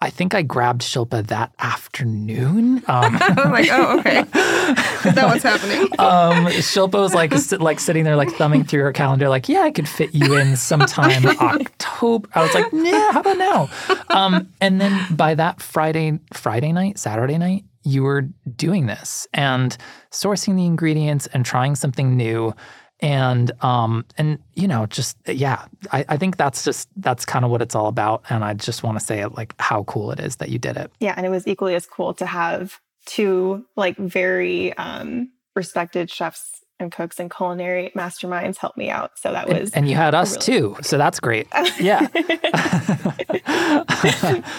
I 0.00 0.10
think 0.10 0.34
I 0.34 0.42
grabbed 0.42 0.82
Shilpa 0.82 1.26
that 1.28 1.52
afternoon. 1.58 2.82
Um, 2.88 3.16
I 3.20 3.28
was 3.36 3.46
like, 3.46 3.68
oh, 3.72 3.98
okay. 4.00 4.18
Is 4.20 5.14
that 5.14 5.26
what's 5.26 5.42
happening? 5.42 5.82
um, 5.98 6.46
Shilpa 6.60 7.00
was 7.00 7.14
like 7.14 7.32
sit, 7.34 7.62
like 7.62 7.80
sitting 7.80 8.04
there 8.04 8.16
like 8.16 8.30
thumbing 8.32 8.64
through 8.64 8.82
her 8.82 8.92
calendar, 8.92 9.30
like, 9.30 9.48
yeah, 9.48 9.60
I 9.60 9.70
could 9.70 9.88
fit 9.88 10.14
you 10.14 10.36
in 10.36 10.56
sometime 10.56 11.24
October. 11.40 12.28
I 12.34 12.42
was 12.42 12.52
like, 12.52 12.66
yeah, 12.72 13.12
how 13.12 13.20
about 13.20 13.38
now? 13.38 13.70
Um, 14.10 14.48
and 14.60 14.78
then 14.78 15.16
by 15.16 15.34
that 15.36 15.62
Friday, 15.62 16.18
Friday 16.34 16.72
night, 16.72 16.98
Saturday 16.98 17.38
night, 17.38 17.64
you 17.84 18.02
were 18.02 18.22
doing 18.56 18.84
this 18.84 19.26
and 19.32 19.74
sourcing 20.10 20.56
the 20.56 20.66
ingredients 20.66 21.28
and 21.28 21.46
trying 21.46 21.76
something 21.76 22.14
new. 22.14 22.54
And 23.04 23.52
um 23.62 24.06
and 24.16 24.38
you 24.54 24.66
know 24.66 24.86
just 24.86 25.18
yeah 25.26 25.66
I, 25.92 26.06
I 26.08 26.16
think 26.16 26.38
that's 26.38 26.64
just 26.64 26.88
that's 26.96 27.26
kind 27.26 27.44
of 27.44 27.50
what 27.50 27.60
it's 27.60 27.74
all 27.74 27.88
about. 27.88 28.24
And 28.30 28.42
I 28.42 28.54
just 28.54 28.82
want 28.82 28.98
to 28.98 29.04
say 29.04 29.20
it 29.20 29.34
like 29.34 29.54
how 29.60 29.84
cool 29.84 30.10
it 30.10 30.20
is 30.20 30.36
that 30.36 30.48
you 30.48 30.58
did 30.58 30.76
it. 30.78 30.90
Yeah, 31.00 31.12
and 31.16 31.26
it 31.26 31.28
was 31.28 31.46
equally 31.46 31.74
as 31.74 31.84
cool 31.84 32.14
to 32.14 32.24
have 32.24 32.80
two 33.04 33.66
like 33.76 33.96
very 33.98 34.72
um, 34.78 35.30
respected 35.54 36.10
chefs 36.10 36.63
and 36.84 36.92
cooks 36.92 37.18
and 37.18 37.34
culinary 37.34 37.90
masterminds 37.96 38.58
help 38.58 38.76
me 38.76 38.90
out. 38.90 39.18
So 39.18 39.32
that 39.32 39.48
was 39.48 39.70
and 39.72 39.88
you 39.88 39.96
had 39.96 40.14
us 40.14 40.32
really 40.32 40.46
too 40.46 40.76
so 40.82 40.98
that's 40.98 41.18
great 41.18 41.48
yeah 41.80 42.06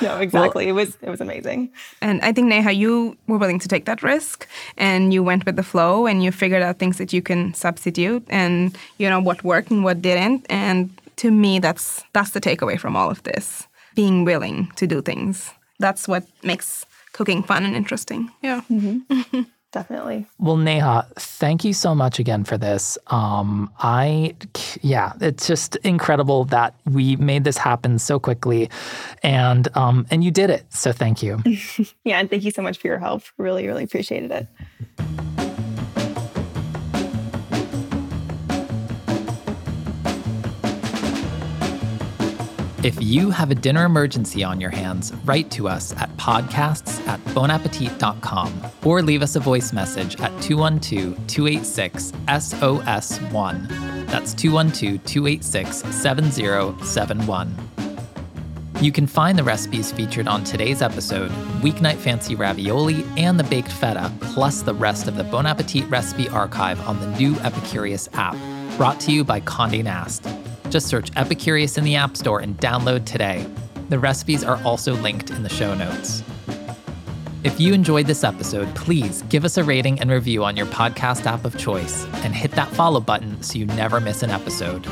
no 0.02 0.18
exactly. 0.20 0.68
it 0.68 0.74
was 0.74 0.98
it 1.02 1.10
was 1.10 1.22
amazing. 1.22 1.70
And 2.02 2.22
I 2.22 2.34
think, 2.34 2.48
Neha, 2.48 2.72
you 2.72 3.18
were 3.28 3.38
willing 3.38 3.60
to 3.60 3.68
take 3.68 3.86
that 3.86 4.04
risk 4.04 4.48
and 4.78 5.14
you 5.14 5.24
went 5.24 5.46
with 5.46 5.56
the 5.56 5.64
flow 5.64 6.08
and 6.08 6.24
you 6.24 6.32
figured 6.32 6.62
out 6.62 6.80
things 6.80 6.98
that 6.98 7.14
you 7.14 7.22
can 7.22 7.54
substitute 7.54 8.26
and, 8.30 8.78
you 8.98 9.10
know, 9.10 9.20
what 9.20 9.44
worked 9.44 9.72
and 9.72 9.84
what 9.84 10.02
didn't. 10.02 10.46
And 10.50 10.90
to 11.18 11.32
me, 11.32 11.60
that's 11.60 12.04
that's 12.14 12.32
the 12.32 12.42
takeaway 12.42 12.80
from 12.80 12.96
all 12.96 13.10
of 13.10 13.24
this 13.24 13.68
being 13.96 14.26
willing 14.26 14.72
to 14.76 14.88
do 14.88 15.02
things. 15.02 15.52
That's 15.80 16.08
what 16.08 16.26
makes 16.44 16.86
cooking 17.14 17.44
fun 17.44 17.66
and 17.66 17.76
interesting. 17.76 18.30
Yeah. 18.42 18.62
Mm-hmm. 18.70 19.42
Definitely. 19.76 20.26
Well, 20.40 20.56
Neha, 20.56 21.06
thank 21.16 21.66
you 21.66 21.74
so 21.74 21.94
much 21.94 22.18
again 22.18 22.46
for 22.46 22.58
this. 22.58 22.98
Um, 23.08 23.70
I, 23.80 24.34
yeah, 24.82 25.12
it's 25.20 25.48
just 25.48 25.76
incredible 25.84 26.46
that 26.46 26.76
we 26.86 27.18
made 27.18 27.44
this 27.44 27.58
happen 27.58 28.00
so 28.00 28.18
quickly, 28.18 28.70
and 29.22 29.68
um, 29.76 30.08
and 30.10 30.24
you 30.24 30.32
did 30.32 30.50
it. 30.50 30.64
So 30.70 30.94
thank 30.94 31.22
you. 31.22 31.44
Yeah, 32.06 32.20
and 32.20 32.30
thank 32.30 32.44
you 32.44 32.52
so 32.52 32.62
much 32.62 32.78
for 32.78 32.88
your 32.88 33.00
help. 33.00 33.24
Really, 33.38 33.66
really 33.68 33.84
appreciated 33.84 34.32
it. 34.32 34.48
If 42.86 43.02
you 43.02 43.32
have 43.32 43.50
a 43.50 43.56
dinner 43.56 43.84
emergency 43.84 44.44
on 44.44 44.62
your 44.62 44.70
hands, 44.70 45.12
write 45.26 45.50
to 45.50 45.68
us 45.68 45.92
at 45.94 46.16
podcasts 46.18 47.00
at 47.08 47.20
bonappetit.com 47.34 48.62
or 48.84 49.02
leave 49.02 49.24
us 49.24 49.36
a 49.36 49.40
voice 49.40 49.74
message 49.74 50.22
at 50.22 50.30
212 50.44 51.16
286 51.26 52.12
SOS1. 52.28 53.68
That's 54.06 54.36
212 54.36 55.04
286 55.04 55.78
7071. 55.96 57.56
You 58.82 58.92
can 58.92 59.08
find 59.08 59.36
the 59.36 59.44
recipes 59.44 59.92
featured 59.92 60.28
on 60.28 60.44
today's 60.44 60.84
episode, 60.84 61.32
Weeknight 61.64 61.98
Fancy 61.98 62.36
Ravioli 62.36 63.04
and 63.18 63.40
the 63.40 63.46
Baked 63.46 63.72
Feta, 63.72 64.12
plus 64.22 64.62
the 64.62 64.76
rest 64.76 65.08
of 65.08 65.16
the 65.16 65.24
Bon 65.24 65.48
Appetit 65.48 65.90
recipe 65.90 66.30
archive 66.30 66.80
on 66.88 67.00
the 67.00 67.08
new 67.18 67.34
Epicurious 67.38 68.10
app, 68.14 68.38
brought 68.78 69.00
to 69.00 69.12
you 69.12 69.24
by 69.24 69.42
Condé 69.42 69.84
Nast. 69.84 70.35
Just 70.70 70.88
search 70.88 71.12
Epicurious 71.12 71.78
in 71.78 71.84
the 71.84 71.96
App 71.96 72.18
Store 72.18 72.40
and 72.40 72.58
download 72.58 73.06
today. 73.06 73.46
The 73.90 74.00
recipes 74.00 74.44
are 74.44 74.62
also 74.64 74.96
linked 74.96 75.30
in 75.30 75.44
the 75.44 75.50
show 75.50 75.76
notes. 75.76 76.24
If 77.44 77.60
you 77.60 77.74
enjoyed 77.74 78.08
this 78.08 78.24
episode, 78.24 78.74
please 78.76 79.22
give 79.24 79.46
us 79.46 79.58
a 79.58 79.64
rating 79.64 80.00
and 80.00 80.10
review 80.10 80.44
on 80.44 80.58
your 80.58 80.66
podcast 80.66 81.28
app 81.28 81.46
of 81.46 81.56
choice 81.58 82.06
and 82.24 82.34
hit 82.34 82.52
that 82.52 82.68
follow 82.70 83.00
button 83.00 83.42
so 83.44 83.60
you 83.60 83.68
never 83.68 84.00
miss 84.00 84.24
an 84.24 84.32
episode. 84.32 84.88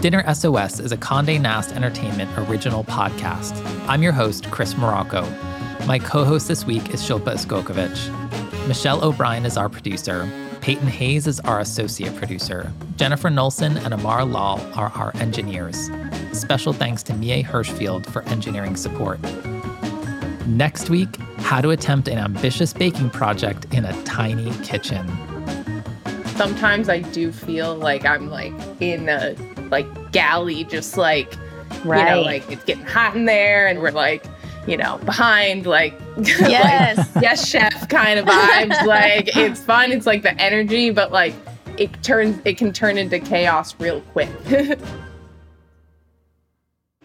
Dinner 0.00 0.22
SOS 0.32 0.78
is 0.78 0.92
a 0.92 0.96
Condé 0.96 1.40
Nast 1.40 1.72
Entertainment 1.72 2.30
original 2.48 2.84
podcast. 2.84 3.60
I'm 3.88 4.00
your 4.00 4.12
host, 4.12 4.48
Chris 4.52 4.76
Morocco. 4.76 5.28
My 5.86 5.98
co 5.98 6.24
host 6.24 6.46
this 6.46 6.64
week 6.64 6.94
is 6.94 7.02
Shilpa 7.02 7.34
Uskokovic. 7.34 8.68
Michelle 8.68 9.04
O'Brien 9.04 9.44
is 9.44 9.56
our 9.56 9.68
producer. 9.68 10.30
Peyton 10.68 10.88
Hayes 10.88 11.26
is 11.26 11.40
our 11.40 11.60
associate 11.60 12.14
producer. 12.16 12.70
Jennifer 12.96 13.30
Nolson 13.30 13.82
and 13.86 13.94
Amar 13.94 14.26
Lal 14.26 14.60
are 14.74 14.92
our 14.94 15.16
engineers. 15.16 15.88
Special 16.34 16.74
thanks 16.74 17.02
to 17.04 17.14
Mie 17.14 17.42
Hirschfield 17.42 18.04
for 18.04 18.20
engineering 18.24 18.76
support. 18.76 19.18
Next 20.46 20.90
week, 20.90 21.16
how 21.38 21.62
to 21.62 21.70
attempt 21.70 22.06
an 22.06 22.18
ambitious 22.18 22.74
baking 22.74 23.08
project 23.08 23.64
in 23.72 23.86
a 23.86 24.02
tiny 24.04 24.50
kitchen. 24.62 25.08
Sometimes 26.36 26.90
I 26.90 26.98
do 26.98 27.32
feel 27.32 27.74
like 27.74 28.04
I'm 28.04 28.28
like 28.28 28.52
in 28.78 29.08
a 29.08 29.34
like 29.70 29.86
galley, 30.12 30.64
just 30.64 30.98
like 30.98 31.32
you 31.82 31.94
know, 31.94 32.20
like 32.20 32.46
it's 32.52 32.64
getting 32.64 32.84
hot 32.84 33.16
in 33.16 33.24
there, 33.24 33.68
and 33.68 33.80
we're 33.80 33.90
like, 33.90 34.22
you 34.68 34.76
know, 34.76 34.98
behind 34.98 35.66
like 35.66 35.94
Yes. 36.18 36.98
like, 36.98 37.22
yes, 37.22 37.48
chef 37.48 37.88
kind 37.88 38.18
of 38.18 38.26
vibes. 38.26 38.84
like 38.86 39.34
it's 39.36 39.60
fun. 39.60 39.90
It's 39.92 40.06
like 40.06 40.22
the 40.22 40.38
energy, 40.40 40.90
but 40.90 41.10
like 41.10 41.34
it 41.78 42.02
turns, 42.02 42.38
it 42.44 42.58
can 42.58 42.72
turn 42.72 42.98
into 42.98 43.18
chaos 43.18 43.74
real 43.80 44.00
quick. 44.12 44.28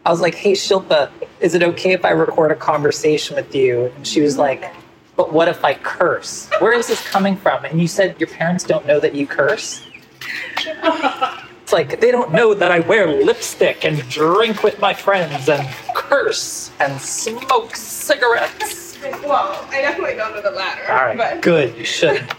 I 0.06 0.10
was 0.12 0.20
like, 0.20 0.36
hey, 0.36 0.52
Shilpa, 0.52 1.10
is 1.40 1.56
it 1.56 1.64
okay 1.64 1.94
if 1.94 2.04
I 2.04 2.10
record 2.10 2.52
a 2.52 2.56
conversation 2.56 3.38
with 3.38 3.56
you? 3.56 3.86
And 3.96 4.06
she 4.06 4.20
was 4.20 4.38
like, 4.38 4.74
but 5.16 5.32
what 5.32 5.48
if 5.48 5.64
I 5.64 5.76
curse? 5.76 6.50
Where 6.60 6.74
is 6.74 6.88
this 6.88 7.08
coming 7.08 7.38
from? 7.38 7.64
And 7.64 7.80
you 7.80 7.88
said 7.88 8.20
your 8.20 8.28
parents 8.28 8.66
don't 8.66 8.86
know 8.86 9.00
that 9.00 9.16
you 9.16 9.26
curse? 9.26 9.82
Like 11.74 12.00
they 12.00 12.12
don't 12.12 12.32
know 12.32 12.54
that 12.54 12.72
I 12.72 12.82
wear 12.82 13.08
lipstick 13.08 13.84
and 13.84 14.08
drink 14.08 14.62
with 14.62 14.80
my 14.80 14.94
friends 14.94 15.50
and 15.50 15.68
curse 15.96 16.70
and 16.80 17.02
smoke 17.02 17.76
cigarettes. 17.76 18.96
well, 19.02 19.68
I 19.72 19.82
definitely 19.82 20.16
don't 20.16 20.36
know 20.36 20.42
the 20.44 20.52
latter. 20.52 20.84
All 20.92 21.16
right, 21.16 21.42
good. 21.42 21.76
You 21.76 21.84
should. 21.84 22.30